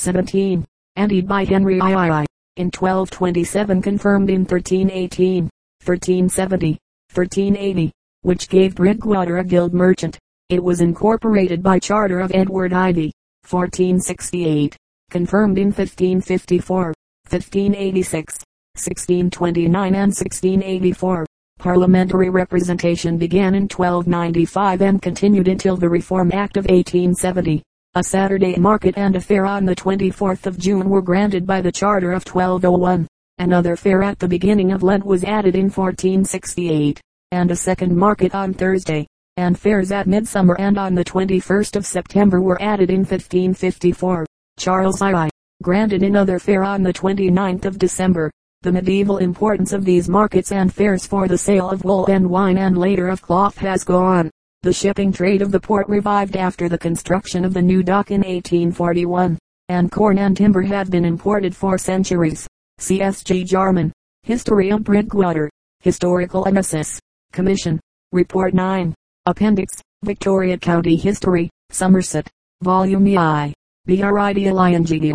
17. 0.00 0.64
Anted 0.96 1.28
by 1.28 1.44
Henry 1.44 1.74
II. 1.74 2.24
In 2.56 2.70
1227 2.70 3.82
confirmed 3.82 4.30
in 4.30 4.46
1318, 4.46 5.44
1370, 5.84 6.78
1380, 7.12 7.92
which 8.22 8.48
gave 8.48 8.74
Bridgewater 8.74 9.38
a 9.38 9.44
guild 9.44 9.74
merchant. 9.74 10.18
It 10.48 10.64
was 10.64 10.80
incorporated 10.80 11.62
by 11.62 11.78
charter 11.78 12.20
of 12.20 12.32
Edward 12.34 12.72
Ivy, 12.72 13.12
1468, 13.48 14.74
confirmed 15.10 15.58
in 15.58 15.66
1554, 15.66 16.94
1586, 17.28 18.34
1629 18.74 19.94
and 19.94 19.94
1684. 19.94 21.26
Parliamentary 21.58 22.30
representation 22.30 23.18
began 23.18 23.54
in 23.54 23.64
1295 23.64 24.80
and 24.80 25.02
continued 25.02 25.46
until 25.46 25.76
the 25.76 25.90
Reform 25.90 26.32
Act 26.32 26.56
of 26.56 26.64
1870. 26.64 27.62
A 27.96 28.04
Saturday 28.04 28.54
market 28.54 28.96
and 28.96 29.16
a 29.16 29.20
fair 29.20 29.44
on 29.44 29.64
the 29.64 29.74
24th 29.74 30.46
of 30.46 30.56
June 30.56 30.88
were 30.88 31.02
granted 31.02 31.44
by 31.44 31.60
the 31.60 31.72
charter 31.72 32.12
of 32.12 32.24
1201. 32.24 33.04
Another 33.38 33.74
fair 33.74 34.04
at 34.04 34.20
the 34.20 34.28
beginning 34.28 34.70
of 34.70 34.84
Lent 34.84 35.04
was 35.04 35.24
added 35.24 35.56
in 35.56 35.64
1468, 35.64 37.00
and 37.32 37.50
a 37.50 37.56
second 37.56 37.96
market 37.96 38.32
on 38.32 38.54
Thursday, 38.54 39.08
and 39.38 39.58
fairs 39.58 39.90
at 39.90 40.06
midsummer 40.06 40.54
and 40.60 40.78
on 40.78 40.94
the 40.94 41.04
21st 41.04 41.74
of 41.74 41.84
September 41.84 42.40
were 42.40 42.62
added 42.62 42.90
in 42.90 43.00
1554. 43.00 44.24
Charles 44.56 45.02
II, 45.02 45.28
granted 45.60 46.04
another 46.04 46.38
fair 46.38 46.62
on 46.62 46.84
the 46.84 46.92
29th 46.92 47.64
of 47.64 47.76
December. 47.76 48.30
The 48.62 48.70
medieval 48.70 49.18
importance 49.18 49.72
of 49.72 49.84
these 49.84 50.08
markets 50.08 50.52
and 50.52 50.72
fairs 50.72 51.08
for 51.08 51.26
the 51.26 51.38
sale 51.38 51.68
of 51.68 51.82
wool 51.82 52.06
and 52.06 52.30
wine 52.30 52.56
and 52.56 52.78
later 52.78 53.08
of 53.08 53.20
cloth 53.20 53.58
has 53.58 53.82
gone. 53.82 54.30
The 54.62 54.74
shipping 54.74 55.10
trade 55.10 55.40
of 55.40 55.52
the 55.52 55.60
port 55.60 55.88
revived 55.88 56.36
after 56.36 56.68
the 56.68 56.76
construction 56.76 57.46
of 57.46 57.54
the 57.54 57.62
new 57.62 57.82
dock 57.82 58.10
in 58.10 58.20
1841, 58.20 59.38
and 59.70 59.90
corn 59.90 60.18
and 60.18 60.36
timber 60.36 60.60
had 60.60 60.90
been 60.90 61.06
imported 61.06 61.56
for 61.56 61.78
centuries. 61.78 62.46
C.S.G. 62.76 63.44
Jarman, 63.44 63.90
History 64.22 64.68
of 64.68 64.84
Bridgewater, 64.84 65.48
Historical 65.80 66.44
Analysis, 66.44 67.00
Commission, 67.32 67.80
Report 68.12 68.52
9, 68.52 68.94
Appendix, 69.24 69.80
Victoria 70.04 70.58
County 70.58 70.94
History, 70.94 71.48
Somerset, 71.70 72.28
Volume 72.60 73.16
I, 73.16 73.54
B.R.I.D.L.I.N.G. 73.86 75.14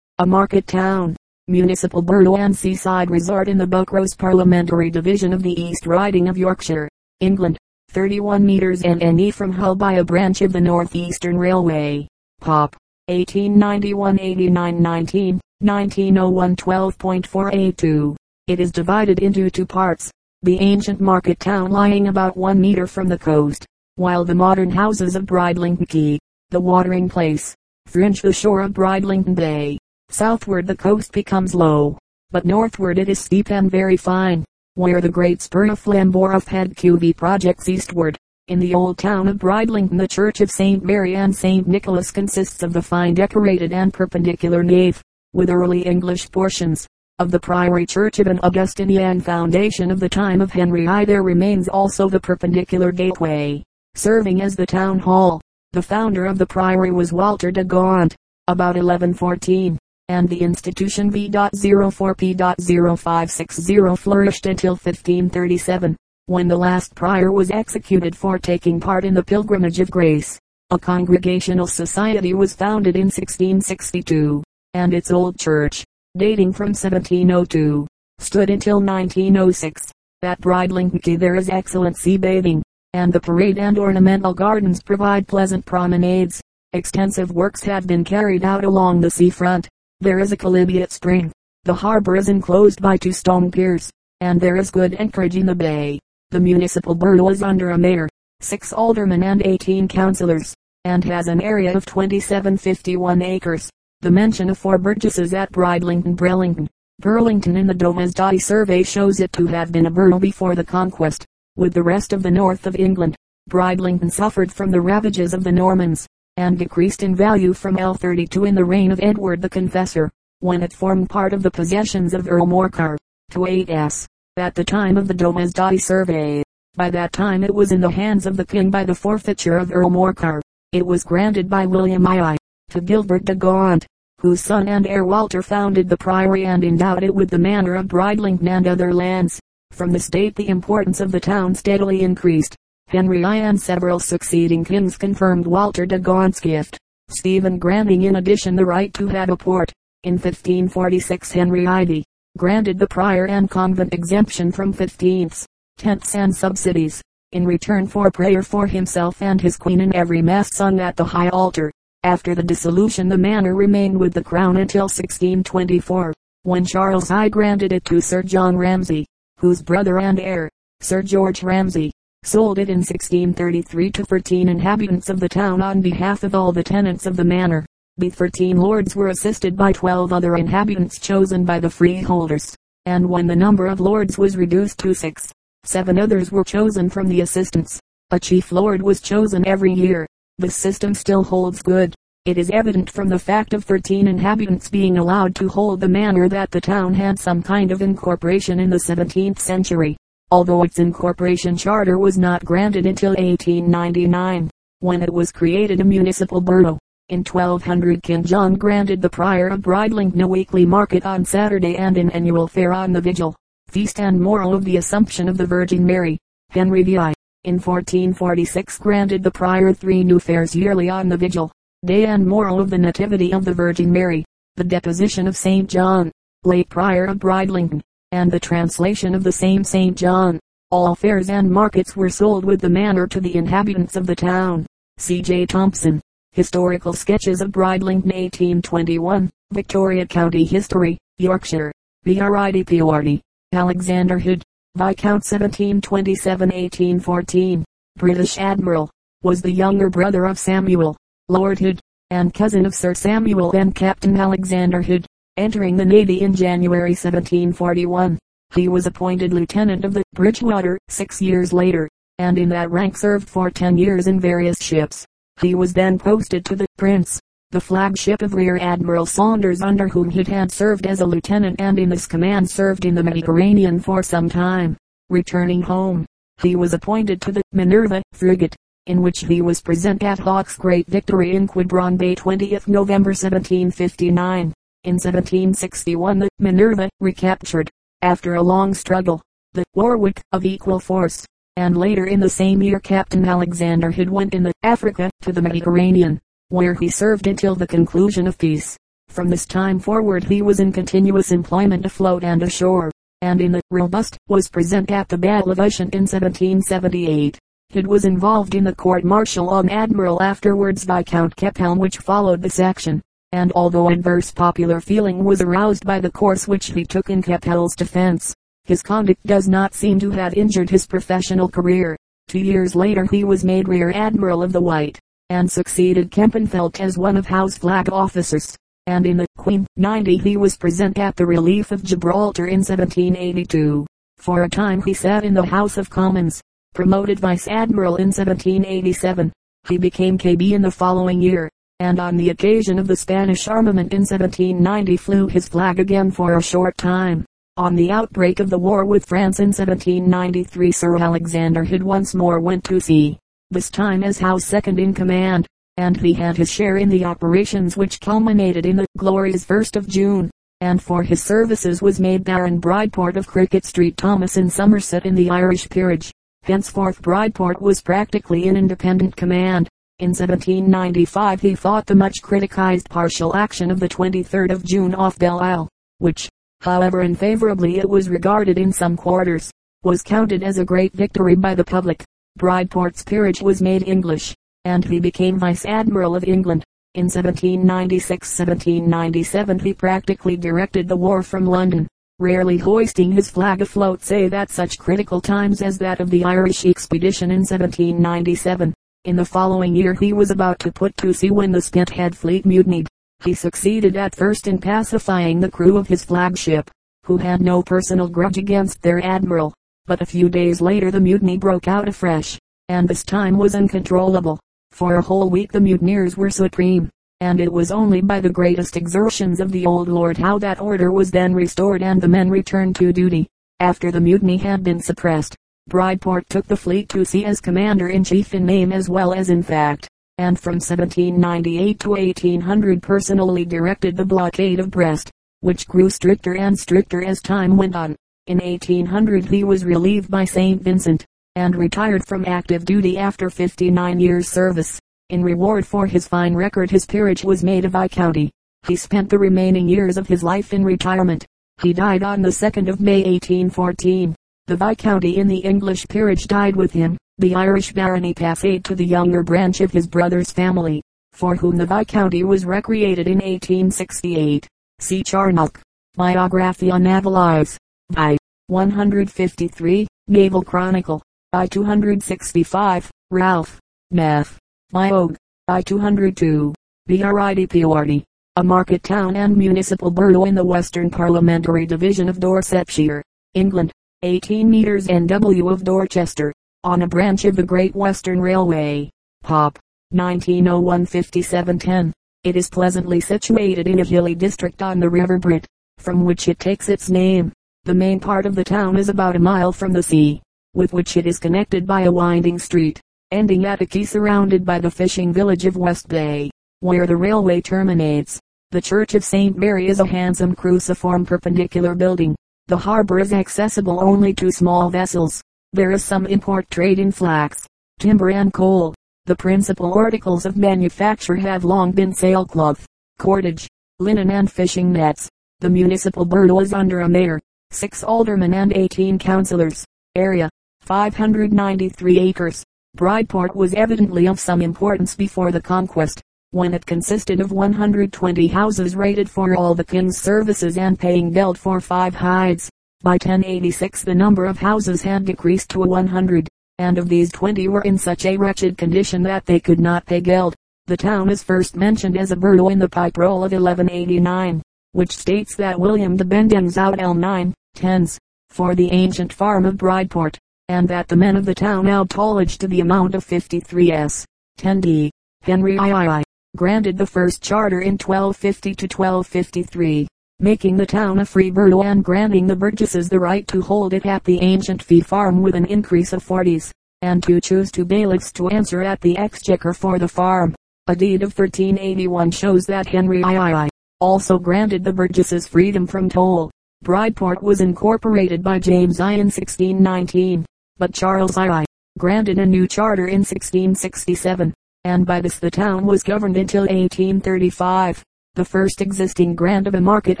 a 0.18 0.26
market 0.26 0.66
town, 0.66 1.16
municipal 1.46 2.02
borough 2.02 2.36
and 2.36 2.54
seaside 2.54 3.08
resort 3.08 3.48
in 3.48 3.56
the 3.56 3.66
Buckrose 3.66 4.18
Parliamentary 4.18 4.90
Division 4.90 5.32
of 5.32 5.42
the 5.42 5.58
East 5.58 5.86
Riding 5.86 6.28
of 6.28 6.36
Yorkshire, 6.36 6.90
England. 7.20 7.56
31 7.90 8.44
meters 8.44 8.82
NNE 8.82 9.32
from 9.32 9.50
Hull 9.50 9.74
by 9.74 9.94
a 9.94 10.04
branch 10.04 10.42
of 10.42 10.52
the 10.52 10.60
Northeastern 10.60 11.38
Railway. 11.38 12.06
Pop. 12.38 12.76
1891-89-19, 13.08 15.40
1901 15.60 16.56
12.482. 16.56 18.14
It 18.46 18.60
is 18.60 18.70
divided 18.70 19.20
into 19.20 19.48
two 19.48 19.64
parts. 19.64 20.10
The 20.42 20.60
ancient 20.60 21.00
market 21.00 21.40
town 21.40 21.70
lying 21.70 22.08
about 22.08 22.36
one 22.36 22.60
meter 22.60 22.86
from 22.86 23.08
the 23.08 23.18
coast, 23.18 23.64
while 23.96 24.22
the 24.22 24.34
modern 24.34 24.70
houses 24.70 25.16
of 25.16 25.24
Bridlington 25.24 25.88
Quay, 25.88 26.18
the 26.50 26.60
watering 26.60 27.08
place, 27.08 27.54
fringe 27.86 28.20
the 28.20 28.34
shore 28.34 28.60
of 28.60 28.74
Bridlington 28.74 29.34
Bay. 29.34 29.78
Southward 30.10 30.66
the 30.66 30.76
coast 30.76 31.10
becomes 31.12 31.54
low, 31.54 31.96
but 32.30 32.44
northward 32.44 32.98
it 32.98 33.08
is 33.08 33.18
steep 33.18 33.50
and 33.50 33.70
very 33.70 33.96
fine 33.96 34.44
where 34.78 35.00
the 35.00 35.08
great 35.08 35.42
spur 35.42 35.66
of 35.66 35.78
Flamborough 35.80 36.38
Head 36.46 36.76
QV 36.76 37.16
projects 37.16 37.68
eastward. 37.68 38.16
In 38.46 38.60
the 38.60 38.76
old 38.76 38.96
town 38.96 39.26
of 39.26 39.36
Bridlington 39.36 39.96
the 39.96 40.06
church 40.06 40.40
of 40.40 40.52
St. 40.52 40.84
Mary 40.84 41.16
and 41.16 41.34
St. 41.34 41.66
Nicholas 41.66 42.12
consists 42.12 42.62
of 42.62 42.72
the 42.72 42.80
fine 42.80 43.14
decorated 43.14 43.72
and 43.72 43.92
perpendicular 43.92 44.62
nave, 44.62 45.02
with 45.32 45.50
early 45.50 45.82
English 45.82 46.30
portions, 46.30 46.86
of 47.18 47.32
the 47.32 47.40
priory 47.40 47.86
church 47.86 48.20
of 48.20 48.28
an 48.28 48.38
Augustinian 48.44 49.20
foundation 49.20 49.90
of 49.90 49.98
the 49.98 50.08
time 50.08 50.40
of 50.40 50.52
Henry 50.52 50.86
I. 50.86 51.04
There 51.04 51.24
remains 51.24 51.66
also 51.66 52.08
the 52.08 52.20
perpendicular 52.20 52.92
gateway, 52.92 53.64
serving 53.96 54.42
as 54.42 54.54
the 54.54 54.64
town 54.64 55.00
hall. 55.00 55.40
The 55.72 55.82
founder 55.82 56.24
of 56.24 56.38
the 56.38 56.46
priory 56.46 56.92
was 56.92 57.12
Walter 57.12 57.50
de 57.50 57.64
Gaunt, 57.64 58.14
about 58.46 58.76
1114 58.76 59.76
and 60.08 60.28
the 60.28 60.40
institution 60.40 61.10
V.04P.0560 61.10 63.98
flourished 63.98 64.46
until 64.46 64.72
1537, 64.72 65.96
when 66.26 66.48
the 66.48 66.56
last 66.56 66.94
prior 66.94 67.30
was 67.30 67.50
executed 67.50 68.16
for 68.16 68.38
taking 68.38 68.80
part 68.80 69.04
in 69.04 69.12
the 69.12 69.22
Pilgrimage 69.22 69.80
of 69.80 69.90
Grace. 69.90 70.38
A 70.70 70.78
congregational 70.78 71.66
society 71.66 72.32
was 72.34 72.54
founded 72.54 72.94
in 72.96 73.06
1662, 73.06 74.42
and 74.74 74.94
its 74.94 75.10
old 75.10 75.38
church, 75.38 75.84
dating 76.16 76.52
from 76.52 76.68
1702, 76.68 77.84
stood 78.18 78.50
until 78.50 78.80
1906. 78.80 79.90
At 80.22 80.40
Bridlington 80.40 81.18
there 81.18 81.34
is 81.36 81.48
excellent 81.48 81.96
sea 81.96 82.16
bathing, 82.16 82.62
and 82.94 83.12
the 83.12 83.20
parade 83.20 83.58
and 83.58 83.78
ornamental 83.78 84.34
gardens 84.34 84.82
provide 84.82 85.28
pleasant 85.28 85.66
promenades. 85.66 86.40
Extensive 86.72 87.30
works 87.30 87.62
have 87.62 87.86
been 87.86 88.02
carried 88.04 88.44
out 88.44 88.64
along 88.64 89.00
the 89.00 89.10
seafront 89.10 89.68
there 90.00 90.20
is 90.20 90.30
a 90.30 90.36
chalybeate 90.36 90.92
spring. 90.92 91.32
The 91.64 91.74
harbor 91.74 92.14
is 92.14 92.28
enclosed 92.28 92.80
by 92.80 92.96
two 92.96 93.12
stone 93.12 93.50
piers, 93.50 93.90
and 94.20 94.40
there 94.40 94.56
is 94.56 94.70
good 94.70 94.94
anchorage 94.94 95.36
in 95.36 95.46
the 95.46 95.56
bay. 95.56 95.98
The 96.30 96.38
municipal 96.38 96.94
borough 96.94 97.30
is 97.30 97.42
under 97.42 97.70
a 97.70 97.78
mayor, 97.78 98.08
six 98.40 98.72
aldermen 98.72 99.24
and 99.24 99.42
18 99.44 99.88
councillors, 99.88 100.54
and 100.84 101.02
has 101.02 101.26
an 101.26 101.40
area 101.40 101.76
of 101.76 101.84
2751 101.84 103.22
acres. 103.22 103.70
The 104.00 104.10
mention 104.12 104.50
of 104.50 104.58
four 104.58 104.78
burgesses 104.78 105.34
at 105.34 105.50
Bridlington 105.50 106.14
Burlington. 106.14 106.68
Burlington 107.00 107.56
in 107.56 107.66
the 107.66 107.74
Domesday 107.74 108.38
survey 108.38 108.84
shows 108.84 109.18
it 109.18 109.32
to 109.32 109.48
have 109.48 109.72
been 109.72 109.86
a 109.86 109.90
borough 109.90 110.20
before 110.20 110.54
the 110.54 110.64
conquest. 110.64 111.26
With 111.56 111.74
the 111.74 111.82
rest 111.82 112.12
of 112.12 112.22
the 112.22 112.30
north 112.30 112.68
of 112.68 112.76
England, 112.76 113.16
Bridlington 113.48 114.10
suffered 114.12 114.52
from 114.52 114.70
the 114.70 114.80
ravages 114.80 115.34
of 115.34 115.42
the 115.42 115.50
Normans, 115.50 116.06
and 116.38 116.56
decreased 116.56 117.02
in 117.02 117.16
value 117.16 117.52
from 117.52 117.76
L32 117.76 118.46
in 118.46 118.54
the 118.54 118.64
reign 118.64 118.92
of 118.92 119.00
Edward 119.02 119.42
the 119.42 119.50
Confessor, 119.50 120.08
when 120.38 120.62
it 120.62 120.72
formed 120.72 121.10
part 121.10 121.32
of 121.32 121.42
the 121.42 121.50
possessions 121.50 122.14
of 122.14 122.28
Earl 122.28 122.46
Morcar, 122.46 122.96
to 123.32 123.40
8s. 123.40 124.06
At 124.36 124.54
the 124.54 124.62
time 124.62 124.96
of 124.96 125.08
the 125.08 125.14
Domesday 125.14 125.76
survey, 125.78 126.44
by 126.76 126.90
that 126.90 127.12
time 127.12 127.42
it 127.42 127.52
was 127.52 127.72
in 127.72 127.80
the 127.80 127.90
hands 127.90 128.24
of 128.24 128.36
the 128.36 128.46
king 128.46 128.70
by 128.70 128.84
the 128.84 128.94
forfeiture 128.94 129.58
of 129.58 129.72
Earl 129.72 129.90
Morcar. 129.90 130.40
It 130.70 130.86
was 130.86 131.02
granted 131.02 131.50
by 131.50 131.66
William 131.66 132.06
II, 132.06 132.36
to 132.70 132.80
Gilbert 132.82 133.24
de 133.24 133.34
Gaunt, 133.34 133.84
whose 134.20 134.40
son 134.40 134.68
and 134.68 134.86
heir 134.86 135.04
Walter 135.04 135.42
founded 135.42 135.88
the 135.88 135.96
priory 135.96 136.46
and 136.46 136.62
endowed 136.62 137.02
it 137.02 137.12
with 137.12 137.30
the 137.30 137.38
manor 137.38 137.74
of 137.74 137.88
Bridlington 137.88 138.46
and 138.46 138.68
other 138.68 138.94
lands. 138.94 139.40
From 139.72 139.90
this 139.90 140.08
date 140.08 140.36
the 140.36 140.48
importance 140.48 141.00
of 141.00 141.10
the 141.10 141.18
town 141.18 141.56
steadily 141.56 142.02
increased. 142.02 142.54
Henry 142.88 143.22
I 143.22 143.36
and 143.36 143.60
several 143.60 144.00
succeeding 144.00 144.64
kings 144.64 144.96
confirmed 144.96 145.46
Walter 145.46 145.84
de 145.84 145.98
Gaunt's 145.98 146.40
gift, 146.40 146.78
Stephen 147.10 147.58
granting 147.58 148.04
in 148.04 148.16
addition 148.16 148.56
the 148.56 148.64
right 148.64 148.94
to 148.94 149.06
have 149.08 149.28
a 149.28 149.36
port. 149.36 149.70
In 150.04 150.14
1546 150.14 151.30
Henry 151.32 151.66
IV 151.66 152.02
granted 152.38 152.78
the 152.78 152.86
prior 152.86 153.26
and 153.26 153.50
convent 153.50 153.92
exemption 153.92 154.50
from 154.50 154.72
fifteenths, 154.72 155.46
tenths 155.76 156.14
and 156.14 156.34
subsidies, 156.34 157.02
in 157.32 157.44
return 157.44 157.86
for 157.86 158.10
prayer 158.10 158.42
for 158.42 158.66
himself 158.66 159.20
and 159.20 159.38
his 159.38 159.58
queen 159.58 159.82
in 159.82 159.94
every 159.94 160.22
mass 160.22 160.48
sung 160.54 160.80
at 160.80 160.96
the 160.96 161.04
high 161.04 161.28
altar. 161.28 161.70
After 162.04 162.34
the 162.34 162.42
dissolution 162.42 163.06
the 163.06 163.18
manor 163.18 163.54
remained 163.54 164.00
with 164.00 164.14
the 164.14 164.24
crown 164.24 164.56
until 164.56 164.84
1624, 164.84 166.14
when 166.44 166.64
Charles 166.64 167.10
I 167.10 167.28
granted 167.28 167.74
it 167.74 167.84
to 167.84 168.00
Sir 168.00 168.22
John 168.22 168.56
Ramsay, 168.56 169.04
whose 169.40 169.60
brother 169.60 169.98
and 169.98 170.18
heir, 170.18 170.48
Sir 170.80 171.02
George 171.02 171.42
Ramsay, 171.42 171.92
sold 172.24 172.58
it 172.58 172.68
in 172.68 172.78
1633 172.78 173.90
to 173.92 174.04
13 174.04 174.48
inhabitants 174.48 175.08
of 175.08 175.20
the 175.20 175.28
town 175.28 175.62
on 175.62 175.80
behalf 175.80 176.24
of 176.24 176.34
all 176.34 176.52
the 176.52 176.62
tenants 176.62 177.06
of 177.06 177.16
the 177.16 177.24
manor. 177.24 177.64
The 177.96 178.10
13 178.10 178.56
lords 178.56 178.96
were 178.96 179.08
assisted 179.08 179.56
by 179.56 179.72
12 179.72 180.12
other 180.12 180.36
inhabitants 180.36 180.98
chosen 180.98 181.44
by 181.44 181.60
the 181.60 181.70
freeholders, 181.70 182.54
and 182.86 183.08
when 183.08 183.26
the 183.26 183.36
number 183.36 183.66
of 183.66 183.80
lords 183.80 184.18
was 184.18 184.36
reduced 184.36 184.78
to 184.80 184.94
six, 184.94 185.32
seven 185.64 185.98
others 185.98 186.32
were 186.32 186.44
chosen 186.44 186.90
from 186.90 187.08
the 187.08 187.20
assistants. 187.20 187.80
A 188.10 188.18
chief 188.18 188.52
lord 188.52 188.82
was 188.82 189.00
chosen 189.00 189.46
every 189.46 189.72
year. 189.72 190.06
The 190.38 190.50
system 190.50 190.94
still 190.94 191.22
holds 191.22 191.62
good. 191.62 191.94
It 192.24 192.36
is 192.36 192.50
evident 192.50 192.90
from 192.90 193.08
the 193.08 193.18
fact 193.18 193.54
of 193.54 193.64
13 193.64 194.08
inhabitants 194.08 194.68
being 194.68 194.98
allowed 194.98 195.34
to 195.36 195.48
hold 195.48 195.80
the 195.80 195.88
manor 195.88 196.28
that 196.28 196.50
the 196.50 196.60
town 196.60 196.94
had 196.94 197.18
some 197.18 197.42
kind 197.42 197.70
of 197.70 197.80
incorporation 197.80 198.60
in 198.60 198.70
the 198.70 198.76
17th 198.76 199.38
century 199.38 199.96
although 200.30 200.62
its 200.62 200.78
incorporation 200.78 201.56
charter 201.56 201.98
was 201.98 202.18
not 202.18 202.44
granted 202.44 202.86
until 202.86 203.10
1899, 203.10 204.50
when 204.80 205.02
it 205.02 205.12
was 205.12 205.32
created 205.32 205.80
a 205.80 205.84
municipal 205.84 206.40
borough. 206.40 206.78
In 207.08 207.24
1200 207.24 208.02
King 208.02 208.22
John 208.22 208.54
granted 208.54 209.00
the 209.00 209.08
prior 209.08 209.48
of 209.48 209.62
Bridlington 209.62 210.20
a 210.20 210.28
weekly 210.28 210.66
market 210.66 211.06
on 211.06 211.24
Saturday 211.24 211.76
and 211.76 211.96
an 211.96 212.10
annual 212.10 212.46
fair 212.46 212.72
on 212.72 212.92
the 212.92 213.00
vigil, 213.00 213.34
feast 213.68 213.98
and 213.98 214.20
morrow 214.20 214.52
of 214.52 214.64
the 214.64 214.76
Assumption 214.76 215.28
of 215.28 215.38
the 215.38 215.46
Virgin 215.46 215.86
Mary. 215.86 216.18
Henry 216.50 216.82
VI, 216.82 217.14
in 217.44 217.54
1446 217.54 218.78
granted 218.78 219.22
the 219.22 219.30
prior 219.30 219.72
three 219.72 220.04
new 220.04 220.20
fairs 220.20 220.54
yearly 220.54 220.90
on 220.90 221.08
the 221.08 221.16
vigil, 221.16 221.50
day 221.86 222.04
and 222.04 222.26
morrow 222.26 222.60
of 222.60 222.68
the 222.68 222.76
Nativity 222.76 223.32
of 223.32 223.44
the 223.46 223.54
Virgin 223.54 223.90
Mary. 223.90 224.24
the 224.56 224.64
deposition 224.64 225.26
of 225.26 225.36
St. 225.36 225.70
John, 225.70 226.10
late 226.44 226.68
prior 226.68 227.06
of 227.06 227.18
Bridlington, 227.18 227.80
and 228.12 228.30
the 228.30 228.40
translation 228.40 229.14
of 229.14 229.22
the 229.22 229.32
same 229.32 229.64
St. 229.64 229.96
John. 229.96 230.38
All 230.70 230.94
fairs 230.94 231.30
and 231.30 231.50
markets 231.50 231.96
were 231.96 232.10
sold 232.10 232.44
with 232.44 232.60
the 232.60 232.68
manor 232.68 233.06
to 233.06 233.20
the 233.20 233.36
inhabitants 233.36 233.96
of 233.96 234.06
the 234.06 234.14
town. 234.14 234.66
C. 234.98 235.22
J. 235.22 235.46
Thompson. 235.46 235.98
Historical 236.32 236.92
Sketches 236.92 237.40
of 237.40 237.50
Bridlington 237.50 238.12
1821. 238.12 239.30
Victoria 239.52 240.06
County 240.06 240.44
History. 240.44 240.98
Yorkshire. 241.18 241.72
B.R.I.D.P.O.R.D. 242.04 243.20
Alexander 243.52 244.18
Hood. 244.18 244.42
Viscount 244.76 245.22
1727-1814. 245.24 247.64
British 247.96 248.38
Admiral. 248.38 248.90
Was 249.22 249.42
the 249.42 249.50
younger 249.50 249.90
brother 249.90 250.26
of 250.26 250.38
Samuel. 250.38 250.96
Lord 251.28 251.58
Hood. 251.58 251.80
And 252.10 252.32
cousin 252.32 252.64
of 252.66 252.74
Sir 252.74 252.94
Samuel 252.94 253.52
and 253.52 253.74
Captain 253.74 254.16
Alexander 254.16 254.80
Hood. 254.82 255.04
Entering 255.38 255.76
the 255.76 255.84
Navy 255.84 256.22
in 256.22 256.34
January 256.34 256.90
1741. 256.90 258.18
He 258.56 258.66
was 258.66 258.86
appointed 258.86 259.32
lieutenant 259.32 259.84
of 259.84 259.94
the 259.94 260.02
Bridgewater 260.12 260.76
six 260.88 261.22
years 261.22 261.52
later, 261.52 261.88
and 262.18 262.36
in 262.36 262.48
that 262.48 262.72
rank 262.72 262.96
served 262.96 263.28
for 263.28 263.48
ten 263.48 263.78
years 263.78 264.08
in 264.08 264.18
various 264.18 264.60
ships. 264.60 265.06
He 265.40 265.54
was 265.54 265.72
then 265.72 265.96
posted 265.96 266.44
to 266.46 266.56
the 266.56 266.66
Prince, 266.76 267.20
the 267.52 267.60
flagship 267.60 268.20
of 268.20 268.34
Rear 268.34 268.58
Admiral 268.60 269.06
Saunders 269.06 269.62
under 269.62 269.86
whom 269.86 270.10
he 270.10 270.24
had 270.24 270.50
served 270.50 270.88
as 270.88 271.02
a 271.02 271.06
lieutenant 271.06 271.60
and 271.60 271.78
in 271.78 271.88
this 271.88 272.08
command 272.08 272.50
served 272.50 272.84
in 272.84 272.96
the 272.96 273.04
Mediterranean 273.04 273.78
for 273.78 274.02
some 274.02 274.28
time. 274.28 274.76
Returning 275.08 275.62
home, 275.62 276.04
he 276.42 276.56
was 276.56 276.74
appointed 276.74 277.20
to 277.20 277.30
the 277.30 277.42
Minerva 277.52 278.02
frigate, 278.12 278.56
in 278.86 279.02
which 279.02 279.20
he 279.20 279.40
was 279.40 279.62
present 279.62 280.02
at 280.02 280.18
Hawke's 280.18 280.56
great 280.56 280.88
victory 280.88 281.36
in 281.36 281.46
Quiberon 281.46 281.96
Bay 281.96 282.16
20th 282.16 282.66
November 282.66 283.10
1759. 283.10 284.52
In 284.84 284.94
1761 284.94 286.20
the 286.20 286.28
Minerva 286.38 286.88
recaptured, 287.00 287.68
after 288.00 288.34
a 288.34 288.42
long 288.42 288.74
struggle, 288.74 289.20
the 289.52 289.64
Warwick 289.74 290.20
of 290.30 290.44
equal 290.44 290.78
force, 290.78 291.26
and 291.56 291.76
later 291.76 292.06
in 292.06 292.20
the 292.20 292.30
same 292.30 292.62
year 292.62 292.78
Captain 292.78 293.24
Alexander 293.24 293.90
Hood 293.90 294.08
went 294.08 294.34
in 294.34 294.44
the 294.44 294.52
Africa 294.62 295.10
to 295.22 295.32
the 295.32 295.42
Mediterranean 295.42 296.20
where 296.50 296.74
he 296.74 296.88
served 296.88 297.26
until 297.26 297.54
the 297.54 297.66
conclusion 297.66 298.26
of 298.26 298.38
peace. 298.38 298.76
From 299.08 299.28
this 299.28 299.44
time 299.44 299.78
forward 299.78 300.24
he 300.24 300.40
was 300.40 300.60
in 300.60 300.72
continuous 300.72 301.32
employment 301.32 301.84
afloat 301.84 302.24
and 302.24 302.42
ashore, 302.42 302.90
and 303.20 303.40
in 303.40 303.52
the 303.52 303.60
Robust 303.70 304.16
was 304.28 304.48
present 304.48 304.90
at 304.90 305.08
the 305.08 305.18
Battle 305.18 305.50
of 305.50 305.60
Ushant 305.60 305.92
in 305.92 306.02
1778. 306.02 307.38
It 307.74 307.86
was 307.86 308.06
involved 308.06 308.54
in 308.54 308.64
the 308.64 308.74
court-martial 308.74 309.50
on 309.50 309.68
Admiral 309.68 310.22
afterwards 310.22 310.84
Viscount 310.84 311.36
Keppel 311.36 311.74
which 311.74 311.98
followed 311.98 312.40
this 312.40 312.60
action, 312.60 313.02
and 313.32 313.52
although 313.54 313.90
adverse 313.90 314.30
popular 314.30 314.80
feeling 314.80 315.22
was 315.22 315.42
aroused 315.42 315.84
by 315.84 316.00
the 316.00 316.10
course 316.10 316.48
which 316.48 316.72
he 316.72 316.84
took 316.84 317.10
in 317.10 317.22
Keppel's 317.22 317.74
defense, 317.74 318.34
his 318.64 318.82
conduct 318.82 319.24
does 319.26 319.48
not 319.48 319.74
seem 319.74 320.00
to 320.00 320.10
have 320.10 320.34
injured 320.34 320.70
his 320.70 320.86
professional 320.86 321.48
career. 321.48 321.96
Two 322.28 322.38
years 322.38 322.74
later 322.74 323.04
he 323.04 323.24
was 323.24 323.44
made 323.44 323.68
Rear 323.68 323.90
Admiral 323.94 324.42
of 324.42 324.52
the 324.52 324.60
White 324.60 324.98
and 325.30 325.50
succeeded 325.50 326.10
Kempenfelt 326.10 326.80
as 326.80 326.96
one 326.96 327.16
of 327.16 327.26
Howe's 327.26 327.58
flag 327.58 327.92
officers, 327.92 328.56
and 328.86 329.04
in 329.04 329.18
the 329.18 329.26
Queen 329.36 329.66
90 329.76 330.16
he 330.16 330.36
was 330.38 330.56
present 330.56 330.98
at 330.98 331.16
the 331.16 331.26
relief 331.26 331.70
of 331.70 331.82
Gibraltar 331.82 332.46
in 332.46 332.60
1782. 332.60 333.86
For 334.16 334.44
a 334.44 334.48
time 334.48 334.82
he 334.82 334.94
sat 334.94 335.24
in 335.24 335.34
the 335.34 335.44
House 335.44 335.76
of 335.76 335.90
Commons, 335.90 336.40
promoted 336.74 337.20
Vice 337.20 337.46
Admiral 337.46 337.96
in 337.96 338.06
1787. 338.08 339.32
He 339.68 339.76
became 339.76 340.16
KB 340.16 340.52
in 340.52 340.62
the 340.62 340.70
following 340.70 341.20
year, 341.20 341.50
and 341.80 342.00
on 342.00 342.16
the 342.16 342.30
occasion 342.30 342.78
of 342.78 342.86
the 342.86 342.96
Spanish 342.96 343.46
armament 343.46 343.92
in 343.92 344.00
1790 344.00 344.96
flew 344.96 345.26
his 345.28 345.48
flag 345.48 345.78
again 345.78 346.10
for 346.10 346.36
a 346.36 346.42
short 346.42 346.76
time. 346.76 347.24
On 347.56 347.74
the 347.74 347.90
outbreak 347.90 348.40
of 348.40 348.50
the 348.50 348.58
war 348.58 348.84
with 348.84 349.06
France 349.06 349.38
in 349.38 349.48
1793 349.48 350.72
Sir 350.72 350.96
Alexander 350.96 351.64
Hood 351.64 351.82
once 351.82 352.14
more 352.14 352.40
went 352.40 352.64
to 352.64 352.80
sea 352.80 353.18
this 353.50 353.70
time 353.70 354.04
as 354.04 354.18
Howe's 354.18 354.44
second 354.44 354.78
in 354.78 354.92
command, 354.92 355.46
and 355.78 355.96
he 355.96 356.12
had 356.12 356.36
his 356.36 356.50
share 356.50 356.76
in 356.76 356.88
the 356.88 357.04
operations 357.04 357.76
which 357.76 358.00
culminated 358.00 358.66
in 358.66 358.76
the 358.76 358.86
glorious 358.98 359.44
1st 359.46 359.76
of 359.76 359.88
June, 359.88 360.30
and 360.60 360.82
for 360.82 361.02
his 361.02 361.22
services 361.22 361.80
was 361.80 362.00
made 362.00 362.24
Baron 362.24 362.58
Bridport 362.58 363.16
of 363.16 363.26
Cricket 363.26 363.64
Street 363.64 363.96
Thomas 363.96 364.36
in 364.36 364.50
Somerset 364.50 365.06
in 365.06 365.14
the 365.14 365.30
Irish 365.30 365.68
peerage. 365.70 366.12
Henceforth 366.42 367.00
Bridport 367.00 367.62
was 367.62 367.80
practically 367.80 368.48
an 368.48 368.56
independent 368.56 369.16
command. 369.16 369.68
In 370.00 370.10
1795 370.10 371.40
he 371.40 371.56
fought 371.56 371.84
the 371.84 371.96
much 371.96 372.22
criticized 372.22 372.88
partial 372.88 373.34
action 373.34 373.68
of 373.68 373.80
the 373.80 373.88
23rd 373.88 374.52
of 374.52 374.64
June 374.64 374.94
off 374.94 375.18
Belle 375.18 375.40
Isle, 375.40 375.68
which, 375.98 376.28
however 376.60 377.00
unfavorably 377.00 377.78
it 377.78 377.88
was 377.88 378.08
regarded 378.08 378.58
in 378.58 378.70
some 378.70 378.96
quarters, 378.96 379.50
was 379.82 380.02
counted 380.02 380.44
as 380.44 380.58
a 380.58 380.64
great 380.64 380.92
victory 380.92 381.34
by 381.34 381.56
the 381.56 381.64
public. 381.64 382.04
Bridport's 382.38 383.02
peerage 383.02 383.42
was 383.42 383.60
made 383.60 383.88
English, 383.88 384.36
and 384.64 384.84
he 384.84 385.00
became 385.00 385.36
Vice 385.36 385.64
Admiral 385.64 386.14
of 386.14 386.22
England. 386.22 386.62
In 386.94 387.08
1796-1797 387.08 389.60
he 389.60 389.74
practically 389.74 390.36
directed 390.36 390.86
the 390.86 390.96
war 390.96 391.24
from 391.24 391.44
London, 391.44 391.88
rarely 392.20 392.58
hoisting 392.58 393.10
his 393.10 393.30
flag 393.30 393.62
afloat 393.62 394.04
save 394.04 394.32
at 394.32 394.50
such 394.50 394.78
critical 394.78 395.20
times 395.20 395.60
as 395.60 395.76
that 395.78 395.98
of 395.98 396.10
the 396.10 396.22
Irish 396.22 396.64
expedition 396.64 397.32
in 397.32 397.40
1797. 397.40 398.72
In 399.08 399.16
the 399.16 399.24
following 399.24 399.74
year 399.74 399.94
he 399.94 400.12
was 400.12 400.30
about 400.30 400.58
to 400.58 400.70
put 400.70 400.94
to 400.98 401.14
sea 401.14 401.30
when 401.30 401.50
the 401.50 401.62
Spithead 401.62 402.14
fleet 402.14 402.44
mutinied. 402.44 402.88
He 403.24 403.32
succeeded 403.32 403.96
at 403.96 404.14
first 404.14 404.46
in 404.46 404.58
pacifying 404.58 405.40
the 405.40 405.50
crew 405.50 405.78
of 405.78 405.88
his 405.88 406.04
flagship, 406.04 406.70
who 407.06 407.16
had 407.16 407.40
no 407.40 407.62
personal 407.62 408.06
grudge 408.06 408.36
against 408.36 408.82
their 408.82 409.02
admiral. 409.02 409.54
But 409.86 410.02
a 410.02 410.04
few 410.04 410.28
days 410.28 410.60
later 410.60 410.90
the 410.90 411.00
mutiny 411.00 411.38
broke 411.38 411.66
out 411.66 411.88
afresh, 411.88 412.38
and 412.68 412.86
this 412.86 413.02
time 413.02 413.38
was 413.38 413.54
uncontrollable. 413.54 414.38
For 414.72 414.96
a 414.96 415.02
whole 415.02 415.30
week 415.30 415.52
the 415.52 415.60
mutineers 415.62 416.18
were 416.18 416.28
supreme, 416.28 416.90
and 417.22 417.40
it 417.40 417.50
was 417.50 417.72
only 417.72 418.02
by 418.02 418.20
the 418.20 418.28
greatest 418.28 418.76
exertions 418.76 419.40
of 419.40 419.52
the 419.52 419.64
old 419.64 419.88
Lord 419.88 420.18
Howe 420.18 420.38
that 420.40 420.60
order 420.60 420.92
was 420.92 421.10
then 421.10 421.32
restored 421.32 421.82
and 421.82 421.98
the 421.98 422.08
men 422.08 422.28
returned 422.28 422.76
to 422.76 422.92
duty. 422.92 423.26
After 423.58 423.90
the 423.90 424.02
mutiny 424.02 424.36
had 424.36 424.62
been 424.62 424.80
suppressed, 424.80 425.34
Bridport 425.68 426.28
took 426.30 426.46
the 426.46 426.56
fleet 426.56 426.88
to 426.88 427.04
sea 427.04 427.26
as 427.26 427.40
commander-in-chief 427.40 428.34
in 428.34 428.46
name 428.46 428.72
as 428.72 428.88
well 428.88 429.12
as 429.12 429.28
in 429.28 429.42
fact, 429.42 429.86
and 430.16 430.40
from 430.40 430.54
1798 430.54 431.78
to 431.80 431.90
1800 431.90 432.82
personally 432.82 433.44
directed 433.44 433.96
the 433.96 434.04
blockade 434.04 434.60
of 434.60 434.70
Brest, 434.70 435.10
which 435.40 435.68
grew 435.68 435.90
stricter 435.90 436.36
and 436.36 436.58
stricter 436.58 437.04
as 437.04 437.20
time 437.20 437.56
went 437.56 437.76
on. 437.76 437.94
In 438.26 438.38
1800 438.38 439.26
he 439.26 439.44
was 439.44 439.64
relieved 439.64 440.10
by 440.10 440.24
St. 440.24 440.60
Vincent, 440.60 441.04
and 441.36 441.54
retired 441.54 442.06
from 442.06 442.24
active 442.24 442.64
duty 442.64 442.98
after 442.98 443.30
59 443.30 444.00
years 444.00 444.28
service. 444.28 444.80
In 445.10 445.22
reward 445.22 445.66
for 445.66 445.86
his 445.86 446.08
fine 446.08 446.34
record 446.34 446.70
his 446.70 446.86
peerage 446.86 447.24
was 447.24 447.44
made 447.44 447.64
a 447.64 447.68
viscounty. 447.68 448.30
He 448.66 448.74
spent 448.74 449.08
the 449.08 449.18
remaining 449.18 449.68
years 449.68 449.96
of 449.96 450.08
his 450.08 450.22
life 450.24 450.52
in 450.52 450.64
retirement. 450.64 451.26
He 451.62 451.72
died 451.72 452.02
on 452.02 452.22
the 452.22 452.28
2nd 452.28 452.68
of 452.68 452.80
May 452.80 453.02
1814. 453.04 454.14
The 454.48 454.56
viscounty 454.56 455.18
in 455.18 455.28
the 455.28 455.40
English 455.40 455.86
peerage 455.90 456.26
died 456.26 456.56
with 456.56 456.72
him. 456.72 456.96
The 457.18 457.34
Irish 457.34 457.74
barony 457.74 458.14
passed 458.14 458.64
to 458.64 458.74
the 458.74 458.82
younger 458.82 459.22
branch 459.22 459.60
of 459.60 459.70
his 459.70 459.86
brother's 459.86 460.32
family, 460.32 460.80
for 461.12 461.36
whom 461.36 461.58
the 461.58 461.66
viscounty 461.66 462.24
was 462.24 462.46
recreated 462.46 463.08
in 463.08 463.18
1868. 463.18 464.48
See 464.78 465.02
Charnock. 465.02 465.60
Biography 465.96 466.70
Biographia 466.70 466.80
Navalis. 466.80 467.58
By 467.90 468.16
153, 468.46 469.86
Naval 470.06 470.42
Chronicle. 470.42 471.02
I 471.34 471.46
265, 471.46 472.90
Ralph. 473.10 473.60
Math. 473.90 474.38
Myog. 474.72 475.14
I 475.46 475.60
202. 475.60 476.54
BRIDPORD. 476.88 478.02
A 478.36 478.42
market 478.42 478.82
town 478.82 479.14
and 479.14 479.36
municipal 479.36 479.90
borough 479.90 480.24
in 480.24 480.34
the 480.34 480.42
Western 480.42 480.88
Parliamentary 480.88 481.66
Division 481.66 482.08
of 482.08 482.18
Dorsetshire, 482.18 483.02
England. 483.34 483.72
18 484.04 484.48
meters 484.48 484.86
NW 484.86 485.50
of 485.52 485.64
Dorchester, 485.64 486.32
on 486.62 486.82
a 486.82 486.86
branch 486.86 487.24
of 487.24 487.34
the 487.34 487.42
Great 487.42 487.74
Western 487.74 488.20
Railway. 488.20 488.88
Pop. 489.24 489.58
1901-5710. 489.92 491.90
It 492.22 492.36
is 492.36 492.48
pleasantly 492.48 493.00
situated 493.00 493.66
in 493.66 493.80
a 493.80 493.84
hilly 493.84 494.14
district 494.14 494.62
on 494.62 494.78
the 494.78 494.88
River 494.88 495.18
Brit, 495.18 495.44
from 495.78 496.04
which 496.04 496.28
it 496.28 496.38
takes 496.38 496.68
its 496.68 496.88
name. 496.88 497.32
The 497.64 497.74
main 497.74 497.98
part 497.98 498.24
of 498.24 498.36
the 498.36 498.44
town 498.44 498.76
is 498.76 498.88
about 498.88 499.16
a 499.16 499.18
mile 499.18 499.50
from 499.50 499.72
the 499.72 499.82
sea, 499.82 500.22
with 500.54 500.72
which 500.72 500.96
it 500.96 501.04
is 501.04 501.18
connected 501.18 501.66
by 501.66 501.80
a 501.80 501.90
winding 501.90 502.38
street, 502.38 502.80
ending 503.10 503.46
at 503.46 503.62
a 503.62 503.66
quay 503.66 503.82
surrounded 503.82 504.44
by 504.44 504.60
the 504.60 504.70
fishing 504.70 505.12
village 505.12 505.44
of 505.44 505.56
West 505.56 505.88
Bay, 505.88 506.30
where 506.60 506.86
the 506.86 506.96
railway 506.96 507.40
terminates. 507.40 508.20
The 508.52 508.62
Church 508.62 508.94
of 508.94 509.02
St. 509.02 509.36
Mary 509.36 509.66
is 509.66 509.80
a 509.80 509.86
handsome 509.86 510.36
cruciform 510.36 511.04
perpendicular 511.04 511.74
building. 511.74 512.14
The 512.48 512.56
harbor 512.56 512.98
is 512.98 513.12
accessible 513.12 513.78
only 513.78 514.14
to 514.14 514.32
small 514.32 514.70
vessels. 514.70 515.20
There 515.52 515.70
is 515.70 515.84
some 515.84 516.06
import 516.06 516.48
trade 516.48 516.78
in 516.78 516.90
flax, 516.90 517.46
timber 517.78 518.08
and 518.08 518.32
coal. 518.32 518.74
The 519.04 519.16
principal 519.16 519.74
articles 519.74 520.24
of 520.24 520.38
manufacture 520.38 521.16
have 521.16 521.44
long 521.44 521.72
been 521.72 521.92
sailcloth, 521.92 522.64
cordage, 522.98 523.46
linen 523.80 524.10
and 524.10 524.32
fishing 524.32 524.72
nets. 524.72 525.10
The 525.40 525.50
municipal 525.50 526.06
borough 526.06 526.36
was 526.36 526.54
under 526.54 526.80
a 526.80 526.88
mayor, 526.88 527.20
six 527.50 527.84
aldermen 527.84 528.32
and 528.32 528.50
18 528.54 528.98
councillors. 528.98 529.62
Area, 529.94 530.30
593 530.62 531.98
acres. 531.98 532.42
Bridport 532.74 533.36
was 533.36 533.52
evidently 533.52 534.08
of 534.08 534.18
some 534.18 534.40
importance 534.40 534.96
before 534.96 535.32
the 535.32 535.42
conquest, 535.42 536.00
when 536.30 536.54
it 536.54 536.66
consisted 536.66 537.20
of 537.20 537.32
120 537.32 538.26
houses 538.28 538.76
rated 538.76 539.08
for 539.08 539.34
all 539.34 539.54
the 539.54 539.64
king's 539.64 539.98
services 539.98 540.58
and 540.58 540.78
paying 540.78 541.10
geld 541.10 541.38
for 541.38 541.60
five 541.60 541.94
hides. 541.94 542.50
By 542.82 542.92
1086 542.92 543.84
the 543.84 543.94
number 543.94 544.24
of 544.24 544.38
houses 544.38 544.82
had 544.82 545.04
decreased 545.04 545.50
to 545.50 545.60
100, 545.60 546.28
and 546.58 546.78
of 546.78 546.88
these 546.88 547.10
20 547.12 547.48
were 547.48 547.62
in 547.62 547.78
such 547.78 548.04
a 548.04 548.16
wretched 548.16 548.58
condition 548.58 549.02
that 549.02 549.26
they 549.26 549.40
could 549.40 549.60
not 549.60 549.86
pay 549.86 550.00
geld. 550.00 550.34
The 550.66 550.76
town 550.76 551.10
is 551.10 551.22
first 551.22 551.56
mentioned 551.56 551.96
as 551.96 552.10
a 552.10 552.16
borough 552.16 552.48
in 552.48 552.58
the 552.58 552.68
Pipe 552.68 552.98
Roll 552.98 553.24
of 553.24 553.32
1189, 553.32 554.42
which 554.72 554.96
states 554.96 555.34
that 555.36 555.58
William 555.58 555.96
the 555.96 556.04
Bendings 556.04 556.56
out 556.56 556.80
L 556.80 556.94
9, 556.94 557.34
tens, 557.54 557.98
for 558.28 558.54
the 558.54 558.70
ancient 558.70 559.12
farm 559.12 559.46
of 559.46 559.56
Bridport 559.56 560.18
and 560.48 560.66
that 560.68 560.88
the 560.88 560.96
men 560.96 561.16
of 561.16 561.26
the 561.26 561.34
town 561.34 561.68
out 561.68 561.90
tollage 561.90 562.38
to 562.38 562.48
the 562.48 562.60
amount 562.60 562.94
of 562.94 563.04
53s. 563.04 564.04
10d. 564.38 564.90
Henry 565.22 565.56
II 565.56 566.02
granted 566.38 566.78
the 566.78 566.86
first 566.86 567.20
charter 567.20 567.62
in 567.62 567.72
1250 567.72 568.54
to 568.54 568.66
1253, 568.66 569.88
making 570.20 570.56
the 570.56 570.64
town 570.64 571.00
a 571.00 571.04
free 571.04 571.32
borough 571.32 571.62
and 571.62 571.84
granting 571.84 572.28
the 572.28 572.36
burgesses 572.36 572.88
the 572.88 573.00
right 573.00 573.26
to 573.26 573.42
hold 573.42 573.74
it 573.74 573.84
at 573.84 574.04
the 574.04 574.20
ancient 574.20 574.62
fee 574.62 574.80
farm 574.80 575.20
with 575.20 575.34
an 575.34 575.44
increase 575.46 575.92
of 575.92 576.02
40s, 576.02 576.52
and 576.82 577.02
to 577.02 577.20
choose 577.20 577.50
two 577.50 577.64
bailiffs 577.64 578.12
to 578.12 578.28
answer 578.28 578.62
at 578.62 578.80
the 578.80 578.96
exchequer 578.96 579.52
for 579.52 579.80
the 579.80 579.88
farm. 579.88 580.32
A 580.68 580.76
deed 580.76 581.02
of 581.02 581.18
1381 581.18 582.12
shows 582.12 582.46
that 582.46 582.68
Henry 582.68 583.02
II 583.04 583.48
also 583.80 584.16
granted 584.16 584.62
the 584.62 584.72
burgesses 584.72 585.26
freedom 585.26 585.66
from 585.66 585.88
toll. 585.88 586.30
Bridport 586.62 587.20
was 587.20 587.40
incorporated 587.40 588.22
by 588.22 588.38
James 588.38 588.78
I 588.78 588.92
in 588.92 589.10
1619 589.10 590.24
but 590.58 590.74
Charles 590.74 591.16
II 591.16 591.44
granted 591.78 592.18
a 592.18 592.26
new 592.26 592.46
charter 592.48 592.86
in 592.86 592.98
1667, 592.98 594.34
and 594.64 594.84
by 594.84 595.00
this 595.00 595.18
the 595.18 595.30
town 595.30 595.64
was 595.64 595.82
governed 595.82 596.16
until 596.16 596.42
1835. 596.42 597.82
The 598.14 598.24
first 598.24 598.60
existing 598.60 599.14
grant 599.14 599.46
of 599.46 599.54
a 599.54 599.60
market 599.60 600.00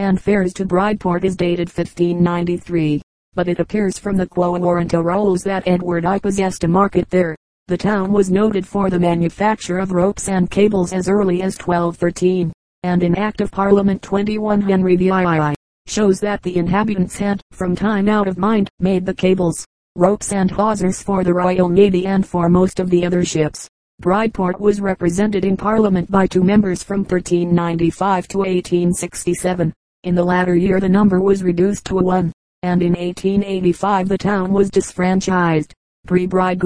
and 0.00 0.20
fairs 0.20 0.52
to 0.54 0.64
Bridport 0.64 1.24
is 1.24 1.36
dated 1.36 1.68
1593, 1.68 3.00
but 3.34 3.48
it 3.48 3.60
appears 3.60 3.98
from 3.98 4.16
the 4.16 4.26
Quo 4.26 4.58
Warranto 4.58 5.02
rolls 5.02 5.44
that 5.44 5.68
Edward 5.68 6.04
I 6.04 6.18
possessed 6.18 6.64
a 6.64 6.68
market 6.68 7.08
there. 7.10 7.36
The 7.68 7.76
town 7.76 8.12
was 8.12 8.30
noted 8.30 8.66
for 8.66 8.90
the 8.90 8.98
manufacture 8.98 9.78
of 9.78 9.92
ropes 9.92 10.28
and 10.28 10.50
cables 10.50 10.92
as 10.92 11.08
early 11.08 11.42
as 11.42 11.56
1213, 11.56 12.52
and 12.82 13.02
in 13.02 13.14
Act 13.14 13.40
of 13.40 13.50
Parliament 13.50 14.02
21 14.02 14.62
Henry 14.62 14.96
VII 14.96 15.54
shows 15.86 16.20
that 16.20 16.42
the 16.42 16.56
inhabitants 16.56 17.18
had, 17.18 17.40
from 17.52 17.76
time 17.76 18.08
out 18.08 18.28
of 18.28 18.38
mind, 18.38 18.68
made 18.80 19.06
the 19.06 19.14
cables 19.14 19.64
ropes 19.96 20.32
and 20.32 20.50
hawsers 20.50 21.02
for 21.02 21.24
the 21.24 21.34
Royal 21.34 21.68
Navy 21.68 22.06
and 22.06 22.26
for 22.26 22.48
most 22.48 22.78
of 22.80 22.90
the 22.90 23.04
other 23.04 23.24
ships. 23.24 23.68
Bridport 24.00 24.60
was 24.60 24.80
represented 24.80 25.44
in 25.44 25.56
Parliament 25.56 26.08
by 26.08 26.28
two 26.28 26.44
members 26.44 26.84
from 26.84 27.00
1395 27.00 28.28
to 28.28 28.38
1867. 28.38 29.74
In 30.04 30.14
the 30.14 30.22
latter 30.22 30.54
year 30.54 30.78
the 30.78 30.88
number 30.88 31.20
was 31.20 31.42
reduced 31.42 31.84
to 31.86 31.96
one, 31.96 32.32
and 32.62 32.80
in 32.80 32.92
1885 32.92 34.08
the 34.08 34.16
town 34.16 34.52
was 34.52 34.70
disfranchised. 34.70 35.74
Pre-Bride 36.06 36.60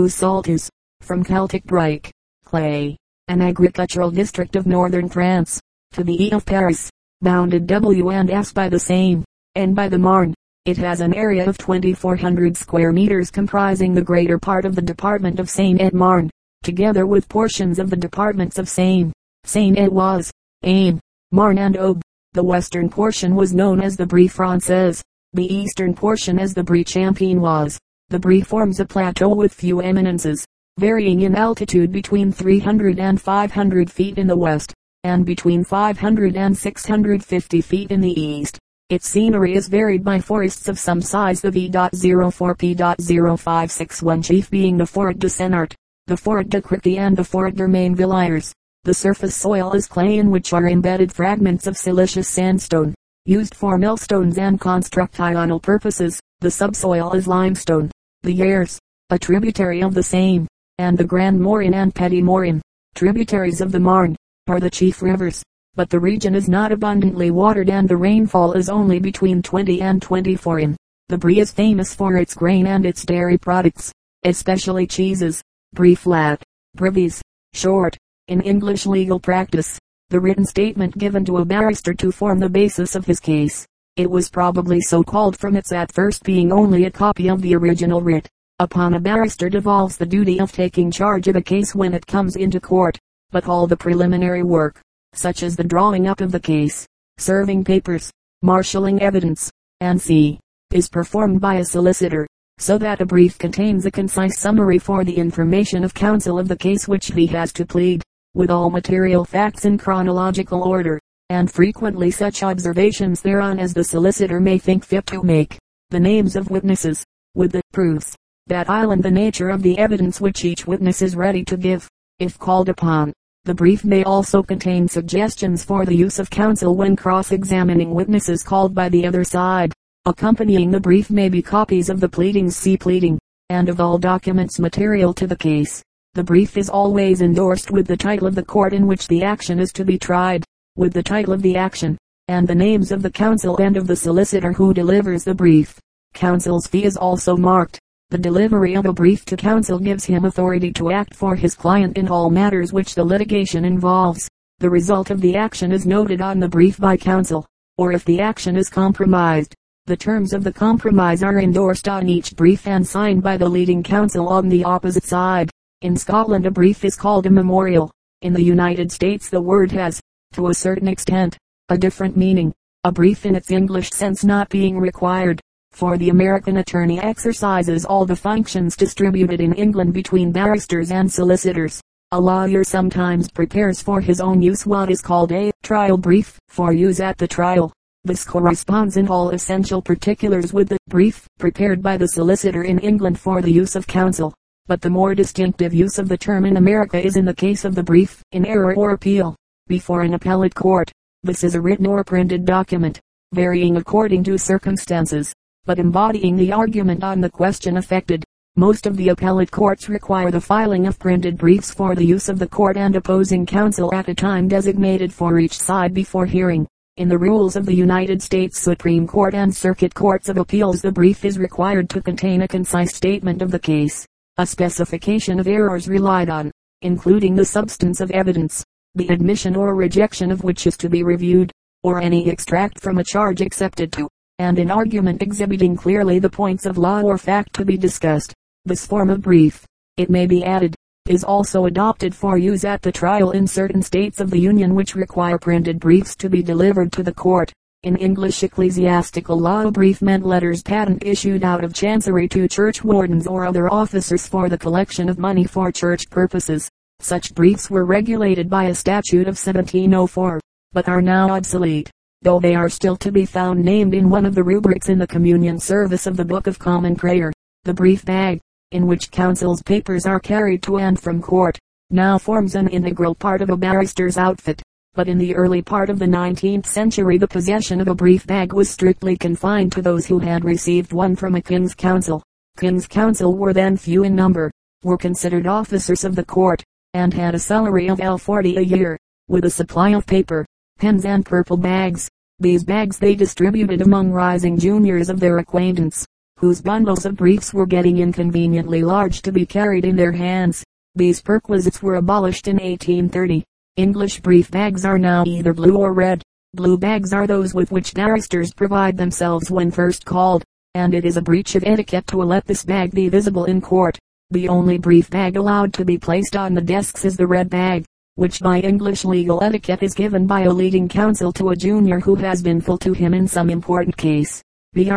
from 1.00 1.24
Celtic 1.24 1.64
Brick, 1.64 2.12
clay, 2.44 2.98
an 3.28 3.40
agricultural 3.40 4.10
district 4.10 4.54
of 4.54 4.66
northern 4.66 5.08
France, 5.08 5.58
to 5.92 6.04
the 6.04 6.26
E 6.26 6.32
of 6.32 6.44
Paris, 6.44 6.90
bounded 7.22 7.66
W 7.66 8.10
and 8.10 8.30
S 8.30 8.52
by 8.52 8.68
the 8.68 8.78
Seine, 8.78 9.24
and 9.54 9.74
by 9.74 9.88
the 9.88 9.98
Marne. 9.98 10.34
It 10.66 10.76
has 10.76 11.00
an 11.00 11.14
area 11.14 11.48
of 11.48 11.56
2400 11.56 12.58
square 12.58 12.92
meters 12.92 13.30
comprising 13.30 13.94
the 13.94 14.02
greater 14.02 14.38
part 14.38 14.66
of 14.66 14.74
the 14.74 14.82
department 14.82 15.40
of 15.40 15.48
Seine-et-Marne, 15.48 16.30
together 16.62 17.06
with 17.06 17.28
portions 17.28 17.78
of 17.78 17.90
the 17.90 17.96
departments 17.96 18.58
of 18.58 18.68
Seine, 18.68 19.12
Seine-et-Oise, 19.44 20.30
Aisne, 20.64 20.98
Marne 21.30 21.58
and 21.58 21.76
Aube. 21.76 22.02
The 22.32 22.42
western 22.42 22.88
portion 22.88 23.34
was 23.34 23.54
known 23.54 23.80
as 23.80 23.96
the 23.96 24.06
Brie 24.06 24.28
Française, 24.28 25.02
the 25.32 25.52
eastern 25.52 25.94
portion 25.94 26.38
as 26.38 26.54
the 26.54 26.62
Brie 26.62 26.84
Champenoise. 26.84 27.78
The 28.08 28.18
Brie 28.18 28.40
forms 28.40 28.80
a 28.80 28.84
plateau 28.84 29.34
with 29.34 29.52
few 29.52 29.80
eminences, 29.80 30.46
varying 30.78 31.22
in 31.22 31.34
altitude 31.34 31.92
between 31.92 32.32
300 32.32 32.98
and 32.98 33.20
500 33.20 33.90
feet 33.90 34.18
in 34.18 34.26
the 34.26 34.36
west, 34.36 34.74
and 35.04 35.26
between 35.26 35.64
500 35.64 36.36
and 36.36 36.56
650 36.56 37.60
feet 37.60 37.90
in 37.90 38.00
the 38.00 38.20
east. 38.20 38.58
Its 38.88 39.08
scenery 39.08 39.54
is 39.54 39.68
varied 39.68 40.04
by 40.04 40.20
forests 40.20 40.68
of 40.68 40.78
some 40.78 41.00
size 41.00 41.40
the 41.40 41.50
V.04P.0561 41.50 44.24
chief 44.24 44.50
being 44.50 44.76
the 44.76 44.86
Fort 44.86 45.18
de 45.18 45.28
Senart, 45.28 45.74
the 46.06 46.16
Fort 46.16 46.48
de 46.48 46.60
Criqui 46.60 46.98
and 46.98 47.16
the 47.16 47.24
Fort 47.24 47.54
de 47.54 47.64
Mainvilliers. 47.64 48.52
The 48.84 48.94
surface 48.94 49.36
soil 49.36 49.72
is 49.72 49.86
clay 49.86 50.18
in 50.18 50.30
which 50.30 50.52
are 50.52 50.68
embedded 50.68 51.12
fragments 51.12 51.66
of 51.66 51.76
silicious 51.76 52.28
sandstone, 52.28 52.94
used 53.26 53.54
for 53.54 53.78
millstones 53.78 54.38
and 54.38 54.60
constructional 54.60 55.60
purposes. 55.60 56.20
The 56.40 56.50
subsoil 56.50 57.12
is 57.12 57.28
limestone. 57.28 57.90
The 58.22 58.36
Yers, 58.36 58.78
a 59.10 59.18
tributary 59.18 59.82
of 59.82 59.94
the 59.94 60.02
Seine, 60.02 60.46
and 60.78 60.98
the 60.98 61.04
Grand 61.04 61.40
Morin 61.40 61.74
and 61.74 61.94
Petit 61.94 62.22
Morin, 62.22 62.60
tributaries 62.94 63.60
of 63.60 63.72
the 63.72 63.80
Marne, 63.80 64.16
are 64.48 64.60
the 64.60 64.70
chief 64.70 65.02
rivers 65.02 65.42
but 65.74 65.88
the 65.88 65.98
region 65.98 66.34
is 66.34 66.50
not 66.50 66.70
abundantly 66.70 67.30
watered 67.30 67.70
and 67.70 67.88
the 67.88 67.96
rainfall 67.96 68.52
is 68.52 68.68
only 68.68 68.98
between 68.98 69.40
20 69.40 69.80
and 69.80 70.02
24 70.02 70.60
in. 70.60 70.76
The 71.08 71.16
Brie 71.16 71.40
is 71.40 71.50
famous 71.50 71.94
for 71.94 72.16
its 72.16 72.34
grain 72.34 72.66
and 72.66 72.84
its 72.84 73.04
dairy 73.04 73.38
products, 73.38 73.90
especially 74.24 74.86
cheeses. 74.86 75.42
Brie 75.74 75.94
flat, 75.94 76.42
Brevies, 76.76 77.22
short. 77.54 77.96
In 78.28 78.42
English 78.42 78.84
legal 78.84 79.18
practice, 79.18 79.78
the 80.10 80.20
written 80.20 80.44
statement 80.44 80.98
given 80.98 81.24
to 81.24 81.38
a 81.38 81.46
barrister 81.46 81.94
to 81.94 82.12
form 82.12 82.38
the 82.38 82.48
basis 82.48 82.94
of 82.94 83.06
his 83.06 83.18
case. 83.18 83.66
It 83.96 84.10
was 84.10 84.28
probably 84.28 84.82
so 84.82 85.02
called 85.02 85.38
from 85.38 85.56
its 85.56 85.72
at 85.72 85.90
first 85.90 86.24
being 86.24 86.52
only 86.52 86.84
a 86.84 86.90
copy 86.90 87.28
of 87.28 87.40
the 87.40 87.54
original 87.54 88.02
writ. 88.02 88.28
Upon 88.58 88.92
a 88.92 89.00
barrister 89.00 89.48
devolves 89.48 89.96
the 89.96 90.04
duty 90.04 90.40
of 90.40 90.52
taking 90.52 90.90
charge 90.90 91.26
of 91.26 91.36
a 91.36 91.42
case 91.42 91.74
when 91.74 91.94
it 91.94 92.06
comes 92.06 92.36
into 92.36 92.60
court, 92.60 92.98
but 93.30 93.48
all 93.48 93.66
the 93.66 93.76
preliminary 93.76 94.42
work, 94.42 94.78
such 95.14 95.42
as 95.42 95.56
the 95.56 95.64
drawing 95.64 96.06
up 96.06 96.20
of 96.20 96.32
the 96.32 96.40
case, 96.40 96.86
serving 97.16 97.64
papers, 97.64 98.10
marshalling 98.42 99.00
evidence, 99.00 99.50
and 99.80 100.00
c. 100.00 100.38
is 100.70 100.90
performed 100.90 101.40
by 101.40 101.54
a 101.54 101.64
solicitor, 101.64 102.26
so 102.62 102.78
that 102.78 103.00
a 103.00 103.04
brief 103.04 103.36
contains 103.38 103.86
a 103.86 103.90
concise 103.90 104.38
summary 104.38 104.78
for 104.78 105.02
the 105.02 105.16
information 105.16 105.82
of 105.82 105.92
counsel 105.92 106.38
of 106.38 106.46
the 106.46 106.56
case 106.56 106.86
which 106.86 107.08
he 107.08 107.26
has 107.26 107.52
to 107.52 107.66
plead, 107.66 108.00
with 108.34 108.52
all 108.52 108.70
material 108.70 109.24
facts 109.24 109.64
in 109.64 109.76
chronological 109.76 110.62
order, 110.62 111.00
and 111.28 111.50
frequently 111.50 112.08
such 112.08 112.44
observations 112.44 113.20
thereon 113.20 113.58
as 113.58 113.74
the 113.74 113.82
solicitor 113.82 114.38
may 114.38 114.58
think 114.58 114.84
fit 114.84 115.04
to 115.06 115.24
make, 115.24 115.58
the 115.90 115.98
names 115.98 116.36
of 116.36 116.50
witnesses, 116.50 117.04
with 117.34 117.50
the 117.50 117.62
proofs, 117.72 118.14
that 118.46 118.70
island 118.70 119.02
the 119.02 119.10
nature 119.10 119.50
of 119.50 119.62
the 119.62 119.76
evidence 119.76 120.20
which 120.20 120.44
each 120.44 120.64
witness 120.64 121.02
is 121.02 121.16
ready 121.16 121.44
to 121.44 121.56
give, 121.56 121.88
if 122.20 122.38
called 122.38 122.68
upon. 122.68 123.12
The 123.44 123.54
brief 123.54 123.84
may 123.84 124.04
also 124.04 124.40
contain 124.40 124.86
suggestions 124.86 125.64
for 125.64 125.84
the 125.84 125.96
use 125.96 126.20
of 126.20 126.30
counsel 126.30 126.76
when 126.76 126.94
cross-examining 126.94 127.92
witnesses 127.92 128.44
called 128.44 128.72
by 128.72 128.88
the 128.88 129.04
other 129.04 129.24
side. 129.24 129.72
Accompanying 130.04 130.72
the 130.72 130.80
brief 130.80 131.10
may 131.10 131.28
be 131.28 131.40
copies 131.40 131.88
of 131.88 132.00
the 132.00 132.08
pleadings 132.08 132.56
see 132.56 132.76
pleading, 132.76 133.20
and 133.50 133.68
of 133.68 133.78
all 133.78 133.98
documents 133.98 134.58
material 134.58 135.14
to 135.14 135.28
the 135.28 135.36
case. 135.36 135.80
The 136.14 136.24
brief 136.24 136.56
is 136.56 136.68
always 136.68 137.22
endorsed 137.22 137.70
with 137.70 137.86
the 137.86 137.96
title 137.96 138.26
of 138.26 138.34
the 138.34 138.44
court 138.44 138.72
in 138.72 138.88
which 138.88 139.06
the 139.06 139.22
action 139.22 139.60
is 139.60 139.72
to 139.74 139.84
be 139.84 140.00
tried, 140.00 140.44
with 140.74 140.92
the 140.92 141.04
title 141.04 141.32
of 141.32 141.40
the 141.40 141.54
action, 141.54 141.96
and 142.26 142.48
the 142.48 142.54
names 142.54 142.90
of 142.90 143.00
the 143.02 143.12
counsel 143.12 143.56
and 143.58 143.76
of 143.76 143.86
the 143.86 143.94
solicitor 143.94 144.52
who 144.52 144.74
delivers 144.74 145.22
the 145.22 145.36
brief. 145.36 145.78
Counsel's 146.14 146.66
fee 146.66 146.82
is 146.82 146.96
also 146.96 147.36
marked. 147.36 147.78
The 148.10 148.18
delivery 148.18 148.74
of 148.74 148.86
a 148.86 148.92
brief 148.92 149.24
to 149.26 149.36
counsel 149.36 149.78
gives 149.78 150.04
him 150.04 150.24
authority 150.24 150.72
to 150.72 150.90
act 150.90 151.14
for 151.14 151.36
his 151.36 151.54
client 151.54 151.96
in 151.96 152.08
all 152.08 152.28
matters 152.28 152.72
which 152.72 152.96
the 152.96 153.04
litigation 153.04 153.64
involves. 153.64 154.28
The 154.58 154.68
result 154.68 155.10
of 155.10 155.20
the 155.20 155.36
action 155.36 155.70
is 155.70 155.86
noted 155.86 156.20
on 156.20 156.40
the 156.40 156.48
brief 156.48 156.76
by 156.76 156.96
counsel, 156.96 157.46
or 157.78 157.92
if 157.92 158.04
the 158.04 158.20
action 158.20 158.56
is 158.56 158.68
compromised, 158.68 159.54
the 159.86 159.96
terms 159.96 160.32
of 160.32 160.44
the 160.44 160.52
compromise 160.52 161.24
are 161.24 161.40
endorsed 161.40 161.88
on 161.88 162.08
each 162.08 162.36
brief 162.36 162.68
and 162.68 162.86
signed 162.86 163.20
by 163.20 163.36
the 163.36 163.48
leading 163.48 163.82
counsel 163.82 164.28
on 164.28 164.48
the 164.48 164.62
opposite 164.62 165.02
side. 165.02 165.50
In 165.80 165.96
Scotland 165.96 166.46
a 166.46 166.52
brief 166.52 166.84
is 166.84 166.94
called 166.94 167.26
a 167.26 167.30
memorial. 167.30 167.90
In 168.20 168.32
the 168.32 168.42
United 168.44 168.92
States 168.92 169.28
the 169.28 169.42
word 169.42 169.72
has, 169.72 170.00
to 170.34 170.46
a 170.46 170.54
certain 170.54 170.86
extent, 170.86 171.36
a 171.68 171.76
different 171.76 172.16
meaning. 172.16 172.52
A 172.84 172.92
brief 172.92 173.26
in 173.26 173.34
its 173.34 173.50
English 173.50 173.90
sense 173.90 174.22
not 174.22 174.48
being 174.50 174.78
required 174.78 175.40
for 175.72 175.98
the 175.98 176.10
American 176.10 176.58
attorney 176.58 177.00
exercises 177.00 177.84
all 177.84 178.06
the 178.06 178.14
functions 178.14 178.76
distributed 178.76 179.40
in 179.40 179.52
England 179.54 179.94
between 179.94 180.30
barristers 180.30 180.92
and 180.92 181.10
solicitors. 181.10 181.80
A 182.12 182.20
lawyer 182.20 182.62
sometimes 182.62 183.32
prepares 183.32 183.82
for 183.82 184.00
his 184.00 184.20
own 184.20 184.42
use 184.42 184.64
what 184.64 184.90
is 184.90 185.00
called 185.00 185.32
a 185.32 185.50
trial 185.64 185.96
brief 185.96 186.38
for 186.48 186.72
use 186.72 187.00
at 187.00 187.18
the 187.18 187.26
trial. 187.26 187.72
This 188.04 188.24
corresponds 188.24 188.96
in 188.96 189.06
all 189.06 189.30
essential 189.30 189.80
particulars 189.80 190.52
with 190.52 190.68
the 190.68 190.78
brief 190.88 191.28
prepared 191.38 191.80
by 191.80 191.96
the 191.96 192.08
solicitor 192.08 192.64
in 192.64 192.80
England 192.80 193.20
for 193.20 193.40
the 193.40 193.52
use 193.52 193.76
of 193.76 193.86
counsel. 193.86 194.34
But 194.66 194.80
the 194.80 194.90
more 194.90 195.14
distinctive 195.14 195.72
use 195.72 196.00
of 196.00 196.08
the 196.08 196.16
term 196.16 196.44
in 196.44 196.56
America 196.56 197.00
is 197.00 197.16
in 197.16 197.24
the 197.24 197.32
case 197.32 197.64
of 197.64 197.76
the 197.76 197.82
brief, 197.84 198.20
in 198.32 198.44
error 198.44 198.74
or 198.74 198.90
appeal, 198.90 199.36
before 199.68 200.02
an 200.02 200.14
appellate 200.14 200.52
court. 200.52 200.90
This 201.22 201.44
is 201.44 201.54
a 201.54 201.60
written 201.60 201.86
or 201.86 202.02
printed 202.02 202.44
document, 202.44 202.98
varying 203.32 203.76
according 203.76 204.24
to 204.24 204.36
circumstances, 204.36 205.32
but 205.64 205.78
embodying 205.78 206.34
the 206.34 206.50
argument 206.50 207.04
on 207.04 207.20
the 207.20 207.30
question 207.30 207.76
affected. 207.76 208.24
Most 208.56 208.84
of 208.84 208.96
the 208.96 209.10
appellate 209.10 209.52
courts 209.52 209.88
require 209.88 210.32
the 210.32 210.40
filing 210.40 210.88
of 210.88 210.98
printed 210.98 211.38
briefs 211.38 211.72
for 211.72 211.94
the 211.94 212.04
use 212.04 212.28
of 212.28 212.40
the 212.40 212.48
court 212.48 212.76
and 212.76 212.96
opposing 212.96 213.46
counsel 213.46 213.94
at 213.94 214.08
a 214.08 214.14
time 214.14 214.48
designated 214.48 215.12
for 215.12 215.38
each 215.38 215.56
side 215.56 215.94
before 215.94 216.26
hearing. 216.26 216.66
In 216.98 217.08
the 217.08 217.16
rules 217.16 217.56
of 217.56 217.64
the 217.64 217.74
United 217.74 218.20
States 218.20 218.60
Supreme 218.60 219.06
Court 219.06 219.32
and 219.32 219.54
Circuit 219.54 219.94
Courts 219.94 220.28
of 220.28 220.36
Appeals 220.36 220.82
the 220.82 220.92
brief 220.92 221.24
is 221.24 221.38
required 221.38 221.88
to 221.88 222.02
contain 222.02 222.42
a 222.42 222.48
concise 222.48 222.94
statement 222.94 223.40
of 223.40 223.50
the 223.50 223.58
case, 223.58 224.06
a 224.36 224.44
specification 224.44 225.40
of 225.40 225.48
errors 225.48 225.88
relied 225.88 226.28
on, 226.28 226.50
including 226.82 227.34
the 227.34 227.46
substance 227.46 228.02
of 228.02 228.10
evidence, 228.10 228.62
the 228.94 229.08
admission 229.08 229.56
or 229.56 229.74
rejection 229.74 230.30
of 230.30 230.44
which 230.44 230.66
is 230.66 230.76
to 230.76 230.90
be 230.90 231.02
reviewed, 231.02 231.50
or 231.82 231.98
any 231.98 232.28
extract 232.28 232.78
from 232.78 232.98
a 232.98 233.04
charge 233.04 233.40
accepted 233.40 233.90
to, 233.90 234.06
and 234.38 234.58
an 234.58 234.70
argument 234.70 235.22
exhibiting 235.22 235.74
clearly 235.74 236.18
the 236.18 236.28
points 236.28 236.66
of 236.66 236.76
law 236.76 237.00
or 237.00 237.16
fact 237.16 237.54
to 237.54 237.64
be 237.64 237.78
discussed. 237.78 238.34
This 238.66 238.84
form 238.84 239.08
of 239.08 239.22
brief, 239.22 239.64
it 239.96 240.10
may 240.10 240.26
be 240.26 240.44
added, 240.44 240.74
is 241.08 241.24
also 241.24 241.66
adopted 241.66 242.14
for 242.14 242.38
use 242.38 242.64
at 242.64 242.80
the 242.80 242.92
trial 242.92 243.32
in 243.32 243.44
certain 243.44 243.82
states 243.82 244.20
of 244.20 244.30
the 244.30 244.38
Union 244.38 244.72
which 244.72 244.94
require 244.94 245.36
printed 245.36 245.80
briefs 245.80 246.14
to 246.14 246.28
be 246.28 246.42
delivered 246.42 246.92
to 246.92 247.02
the 247.02 247.12
court. 247.12 247.52
In 247.82 247.96
English 247.96 248.44
ecclesiastical 248.44 249.36
law 249.36 249.66
a 249.66 249.72
brief 249.72 250.00
meant 250.00 250.24
letters 250.24 250.62
patent 250.62 251.02
issued 251.04 251.42
out 251.42 251.64
of 251.64 251.74
chancery 251.74 252.28
to 252.28 252.46
church 252.46 252.84
wardens 252.84 253.26
or 253.26 253.44
other 253.44 253.68
officers 253.68 254.28
for 254.28 254.48
the 254.48 254.56
collection 254.56 255.08
of 255.08 255.18
money 255.18 255.44
for 255.44 255.72
church 255.72 256.08
purposes. 256.08 256.70
Such 257.00 257.34
briefs 257.34 257.68
were 257.68 257.84
regulated 257.84 258.48
by 258.48 258.66
a 258.66 258.74
statute 258.74 259.26
of 259.26 259.34
1704, 259.34 260.38
but 260.72 260.88
are 260.88 261.02
now 261.02 261.30
obsolete, 261.30 261.90
though 262.22 262.38
they 262.38 262.54
are 262.54 262.68
still 262.68 262.96
to 262.98 263.10
be 263.10 263.26
found 263.26 263.64
named 263.64 263.92
in 263.92 264.08
one 264.08 264.24
of 264.24 264.36
the 264.36 264.44
rubrics 264.44 264.88
in 264.88 265.00
the 265.00 265.06
communion 265.08 265.58
service 265.58 266.06
of 266.06 266.16
the 266.16 266.24
Book 266.24 266.46
of 266.46 266.60
Common 266.60 266.94
Prayer. 266.94 267.32
The 267.64 267.74
brief 267.74 268.04
bag, 268.04 268.40
in 268.72 268.86
which 268.86 269.10
counsel's 269.10 269.62
papers 269.62 270.06
are 270.06 270.18
carried 270.18 270.62
to 270.62 270.78
and 270.78 270.98
from 270.98 271.22
court, 271.22 271.58
now 271.90 272.18
forms 272.18 272.54
an 272.54 272.68
integral 272.68 273.14
part 273.14 273.42
of 273.42 273.50
a 273.50 273.56
barrister's 273.56 274.16
outfit. 274.16 274.62
But 274.94 275.08
in 275.08 275.18
the 275.18 275.34
early 275.34 275.62
part 275.62 275.90
of 275.90 275.98
the 275.98 276.06
19th 276.06 276.66
century 276.66 277.18
the 277.18 277.28
possession 277.28 277.80
of 277.80 277.88
a 277.88 277.94
brief 277.94 278.26
bag 278.26 278.52
was 278.52 278.68
strictly 278.68 279.16
confined 279.16 279.72
to 279.72 279.82
those 279.82 280.06
who 280.06 280.18
had 280.18 280.44
received 280.44 280.92
one 280.92 281.16
from 281.16 281.34
a 281.34 281.42
king's 281.42 281.74
counsel. 281.74 282.22
King's 282.58 282.86
counsel 282.86 283.36
were 283.36 283.52
then 283.52 283.76
few 283.76 284.04
in 284.04 284.16
number, 284.16 284.50
were 284.82 284.98
considered 284.98 285.46
officers 285.46 286.04
of 286.04 286.16
the 286.16 286.24
court, 286.24 286.62
and 286.94 287.14
had 287.14 287.34
a 287.34 287.38
salary 287.38 287.88
of 287.88 287.98
L40 287.98 288.58
a 288.58 288.64
year, 288.64 288.98
with 289.28 289.44
a 289.44 289.50
supply 289.50 289.90
of 289.90 290.06
paper, 290.06 290.44
pens 290.78 291.04
and 291.04 291.24
purple 291.24 291.56
bags. 291.56 292.08
These 292.38 292.64
bags 292.64 292.98
they 292.98 293.14
distributed 293.14 293.82
among 293.82 294.10
rising 294.10 294.58
juniors 294.58 295.08
of 295.08 295.20
their 295.20 295.38
acquaintance 295.38 296.06
whose 296.42 296.60
bundles 296.60 297.06
of 297.06 297.14
briefs 297.14 297.54
were 297.54 297.64
getting 297.64 297.98
inconveniently 297.98 298.82
large 298.82 299.22
to 299.22 299.30
be 299.30 299.46
carried 299.46 299.84
in 299.84 299.94
their 299.94 300.10
hands. 300.10 300.64
These 300.96 301.22
perquisites 301.22 301.80
were 301.80 301.94
abolished 301.94 302.48
in 302.48 302.56
1830. 302.56 303.44
English 303.76 304.20
brief 304.20 304.50
bags 304.50 304.84
are 304.84 304.98
now 304.98 305.22
either 305.24 305.54
blue 305.54 305.76
or 305.76 305.92
red. 305.92 306.20
Blue 306.54 306.76
bags 306.76 307.12
are 307.12 307.28
those 307.28 307.54
with 307.54 307.70
which 307.70 307.94
barristers 307.94 308.52
provide 308.52 308.96
themselves 308.96 309.52
when 309.52 309.70
first 309.70 310.04
called, 310.04 310.42
and 310.74 310.94
it 310.94 311.04
is 311.04 311.16
a 311.16 311.22
breach 311.22 311.54
of 311.54 311.62
etiquette 311.64 312.08
to 312.08 312.16
let 312.18 312.44
this 312.44 312.64
bag 312.64 312.90
be 312.90 313.08
visible 313.08 313.44
in 313.44 313.60
court. 313.60 313.96
The 314.30 314.48
only 314.48 314.78
brief 314.78 315.10
bag 315.10 315.36
allowed 315.36 315.72
to 315.74 315.84
be 315.84 315.96
placed 315.96 316.34
on 316.34 316.54
the 316.54 316.60
desks 316.60 317.04
is 317.04 317.16
the 317.16 317.26
red 317.26 317.50
bag, 317.50 317.84
which 318.16 318.40
by 318.40 318.58
English 318.58 319.04
legal 319.04 319.44
etiquette 319.44 319.84
is 319.84 319.94
given 319.94 320.26
by 320.26 320.40
a 320.40 320.52
leading 320.52 320.88
counsel 320.88 321.32
to 321.34 321.50
a 321.50 321.56
junior 321.56 322.00
who 322.00 322.16
has 322.16 322.42
been 322.42 322.60
full 322.60 322.78
to 322.78 322.94
him 322.94 323.14
in 323.14 323.28
some 323.28 323.48
important 323.48 323.96
case. 323.96 324.42
Brieg 324.74 324.90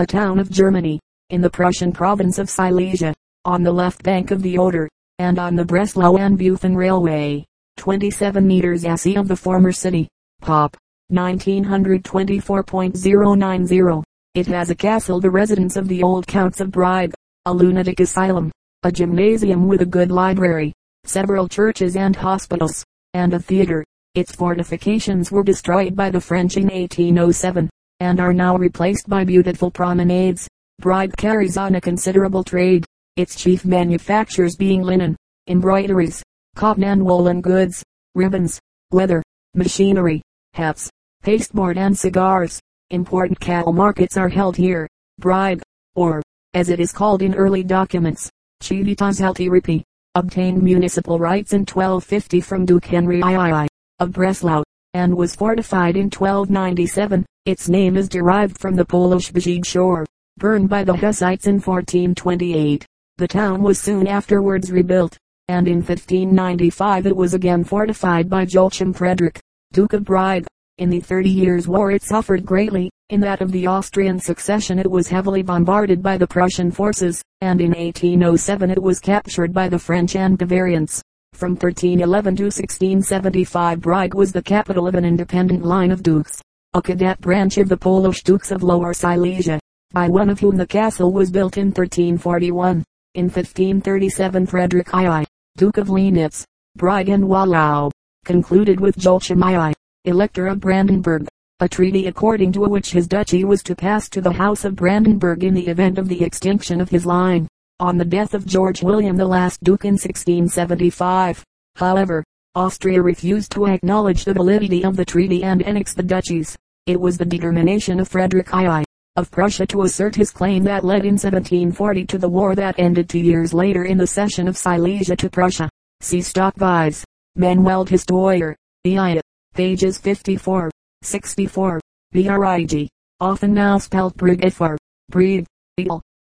a 0.00 0.06
town 0.06 0.38
of 0.38 0.48
Germany, 0.48 1.00
in 1.30 1.40
the 1.40 1.50
Prussian 1.50 1.90
province 1.90 2.38
of 2.38 2.48
Silesia, 2.48 3.12
on 3.44 3.64
the 3.64 3.72
left 3.72 4.04
bank 4.04 4.30
of 4.30 4.42
the 4.42 4.56
Oder, 4.56 4.88
and 5.18 5.40
on 5.40 5.56
the 5.56 5.64
Breslau 5.64 6.18
and 6.18 6.38
Bufen 6.38 6.76
Railway, 6.76 7.44
27 7.78 8.46
meters 8.46 8.84
SE 8.84 9.16
of 9.16 9.26
the 9.26 9.34
former 9.34 9.72
city. 9.72 10.06
Pop, 10.40 10.76
1924.090. 11.12 14.04
It 14.36 14.46
has 14.46 14.70
a 14.70 14.76
castle 14.76 15.18
the 15.18 15.30
residence 15.30 15.76
of 15.76 15.88
the 15.88 16.04
old 16.04 16.28
Counts 16.28 16.60
of 16.60 16.70
Bribe, 16.70 17.12
a 17.46 17.52
lunatic 17.52 17.98
asylum, 17.98 18.52
a 18.84 18.92
gymnasium 18.92 19.66
with 19.66 19.82
a 19.82 19.86
good 19.86 20.12
library, 20.12 20.72
several 21.06 21.48
churches 21.48 21.96
and 21.96 22.14
hospitals, 22.14 22.84
and 23.14 23.34
a 23.34 23.40
theater. 23.40 23.84
Its 24.14 24.30
fortifications 24.30 25.32
were 25.32 25.42
destroyed 25.42 25.96
by 25.96 26.08
the 26.08 26.20
French 26.20 26.56
in 26.56 26.68
1807 26.68 27.68
and 28.00 28.20
are 28.20 28.32
now 28.32 28.56
replaced 28.56 29.08
by 29.08 29.24
beautiful 29.24 29.70
promenades. 29.70 30.48
Bribe 30.80 31.16
carries 31.16 31.56
on 31.56 31.74
a 31.74 31.80
considerable 31.80 32.44
trade, 32.44 32.84
its 33.16 33.34
chief 33.34 33.64
manufactures 33.64 34.56
being 34.56 34.82
linen, 34.82 35.16
embroideries, 35.48 36.22
cotton 36.54 36.84
and 36.84 37.04
woolen 37.04 37.40
goods, 37.40 37.82
ribbons, 38.14 38.60
leather, 38.92 39.22
machinery, 39.54 40.22
hats, 40.54 40.88
pasteboard 41.22 41.76
and 41.78 41.96
cigars. 41.98 42.60
Important 42.90 43.38
cattle 43.40 43.72
markets 43.72 44.16
are 44.16 44.28
held 44.28 44.56
here. 44.56 44.88
Bribe, 45.18 45.60
or, 45.94 46.22
as 46.54 46.68
it 46.68 46.80
is 46.80 46.92
called 46.92 47.22
in 47.22 47.34
early 47.34 47.62
documents, 47.62 48.30
Civitas 48.60 49.20
Altiripi, 49.20 49.82
obtained 50.14 50.62
municipal 50.62 51.18
rights 51.18 51.52
in 51.52 51.60
1250 51.60 52.40
from 52.40 52.64
Duke 52.64 52.86
Henry 52.86 53.18
III 53.18 53.66
of 53.98 54.12
Breslau, 54.12 54.62
and 54.98 55.16
was 55.16 55.36
fortified 55.36 55.96
in 55.96 56.10
1297. 56.10 57.24
Its 57.46 57.68
name 57.68 57.96
is 57.96 58.08
derived 58.08 58.58
from 58.58 58.74
the 58.74 58.84
Polish 58.84 59.30
Bzig 59.32 59.64
shore, 59.64 60.04
burned 60.38 60.68
by 60.68 60.82
the 60.82 60.96
Hussites 60.96 61.46
in 61.46 61.60
1428. 61.60 62.84
The 63.16 63.28
town 63.28 63.62
was 63.62 63.78
soon 63.78 64.08
afterwards 64.08 64.72
rebuilt, 64.72 65.16
and 65.46 65.68
in 65.68 65.76
1595 65.76 67.06
it 67.06 67.16
was 67.16 67.32
again 67.32 67.62
fortified 67.62 68.28
by 68.28 68.42
Joachim 68.42 68.92
Frederick, 68.92 69.38
Duke 69.72 69.92
of 69.92 70.02
Bribe. 70.02 70.48
In 70.78 70.90
the 70.90 71.00
Thirty 71.00 71.30
Years' 71.30 71.68
War 71.68 71.92
it 71.92 72.02
suffered 72.02 72.44
greatly. 72.44 72.90
In 73.10 73.20
that 73.20 73.40
of 73.40 73.52
the 73.52 73.68
Austrian 73.68 74.18
succession 74.18 74.80
it 74.80 74.90
was 74.90 75.06
heavily 75.06 75.42
bombarded 75.42 76.02
by 76.02 76.18
the 76.18 76.26
Prussian 76.26 76.72
forces, 76.72 77.22
and 77.40 77.60
in 77.60 77.70
1807 77.70 78.70
it 78.72 78.82
was 78.82 78.98
captured 78.98 79.52
by 79.52 79.68
the 79.68 79.78
French 79.78 80.16
and 80.16 80.36
Bavarians. 80.36 81.02
From 81.38 81.52
1311 81.52 82.34
to 82.34 82.42
1675 82.46 83.80
Brieg 83.80 84.14
was 84.14 84.32
the 84.32 84.42
capital 84.42 84.88
of 84.88 84.96
an 84.96 85.04
independent 85.04 85.64
line 85.64 85.92
of 85.92 86.02
dukes 86.02 86.42
a 86.74 86.82
cadet 86.82 87.20
branch 87.20 87.58
of 87.58 87.68
the 87.68 87.76
Polish 87.76 88.24
Dukes 88.24 88.50
of 88.50 88.64
Lower 88.64 88.92
Silesia, 88.92 89.60
by 89.92 90.08
one 90.08 90.28
of 90.28 90.40
whom 90.40 90.56
the 90.56 90.66
castle 90.66 91.12
was 91.12 91.30
built 91.30 91.56
in 91.56 91.68
1341. 91.68 92.84
In 93.14 93.24
1537 93.26 94.46
Frederick 94.46 94.88
II, 94.92 95.24
Duke 95.56 95.78
of 95.78 95.86
Liegnitz, 95.86 96.44
Brieg 96.76 97.08
and 97.08 97.22
Wohlau, 97.22 97.90
concluded 98.24 98.80
with 98.80 99.02
Joachim 99.02 99.40
II, 99.42 99.72
Elector 100.04 100.48
of 100.48 100.58
Brandenburg, 100.58 101.28
a 101.60 101.68
treaty 101.68 102.08
according 102.08 102.50
to 102.50 102.60
which 102.60 102.90
his 102.90 103.06
duchy 103.06 103.44
was 103.44 103.62
to 103.62 103.76
pass 103.76 104.08
to 104.08 104.20
the 104.20 104.32
House 104.32 104.64
of 104.64 104.74
Brandenburg 104.74 105.44
in 105.44 105.54
the 105.54 105.68
event 105.68 105.98
of 105.98 106.08
the 106.08 106.22
extinction 106.22 106.80
of 106.80 106.90
his 106.90 107.06
line. 107.06 107.46
On 107.80 107.96
the 107.96 108.04
death 108.04 108.34
of 108.34 108.44
George 108.44 108.82
William 108.82 109.16
the 109.16 109.24
last 109.24 109.62
Duke 109.62 109.84
in 109.84 109.92
1675, 109.92 111.44
however, 111.76 112.24
Austria 112.56 113.00
refused 113.00 113.52
to 113.52 113.66
acknowledge 113.66 114.24
the 114.24 114.34
validity 114.34 114.84
of 114.84 114.96
the 114.96 115.04
treaty 115.04 115.44
and 115.44 115.62
annexed 115.62 115.96
the 115.96 116.02
duchies. 116.02 116.56
It 116.86 117.00
was 117.00 117.16
the 117.16 117.24
determination 117.24 118.00
of 118.00 118.08
Frederick 118.08 118.48
II 118.52 118.84
of 119.14 119.30
Prussia 119.30 119.64
to 119.66 119.82
assert 119.82 120.16
his 120.16 120.32
claim 120.32 120.64
that 120.64 120.84
led 120.84 121.04
in 121.04 121.14
1740 121.14 122.04
to 122.06 122.18
the 122.18 122.28
war 122.28 122.56
that 122.56 122.80
ended 122.80 123.08
two 123.08 123.20
years 123.20 123.54
later 123.54 123.84
in 123.84 123.96
the 123.96 124.08
cession 124.08 124.48
of 124.48 124.56
Silesia 124.56 125.14
to 125.14 125.30
Prussia. 125.30 125.70
See 126.00 126.18
Stokvis, 126.18 127.04
Manuel 127.36 127.84
Historia, 127.84 128.56
EI, 128.86 129.20
pages 129.54 129.98
54, 129.98 130.68
64, 131.02 131.80
Brig, 132.10 132.88
often 133.20 133.54
now 133.54 133.78
spelled 133.78 134.16
Brigifor, 134.16 134.76
Brig, 135.10 135.46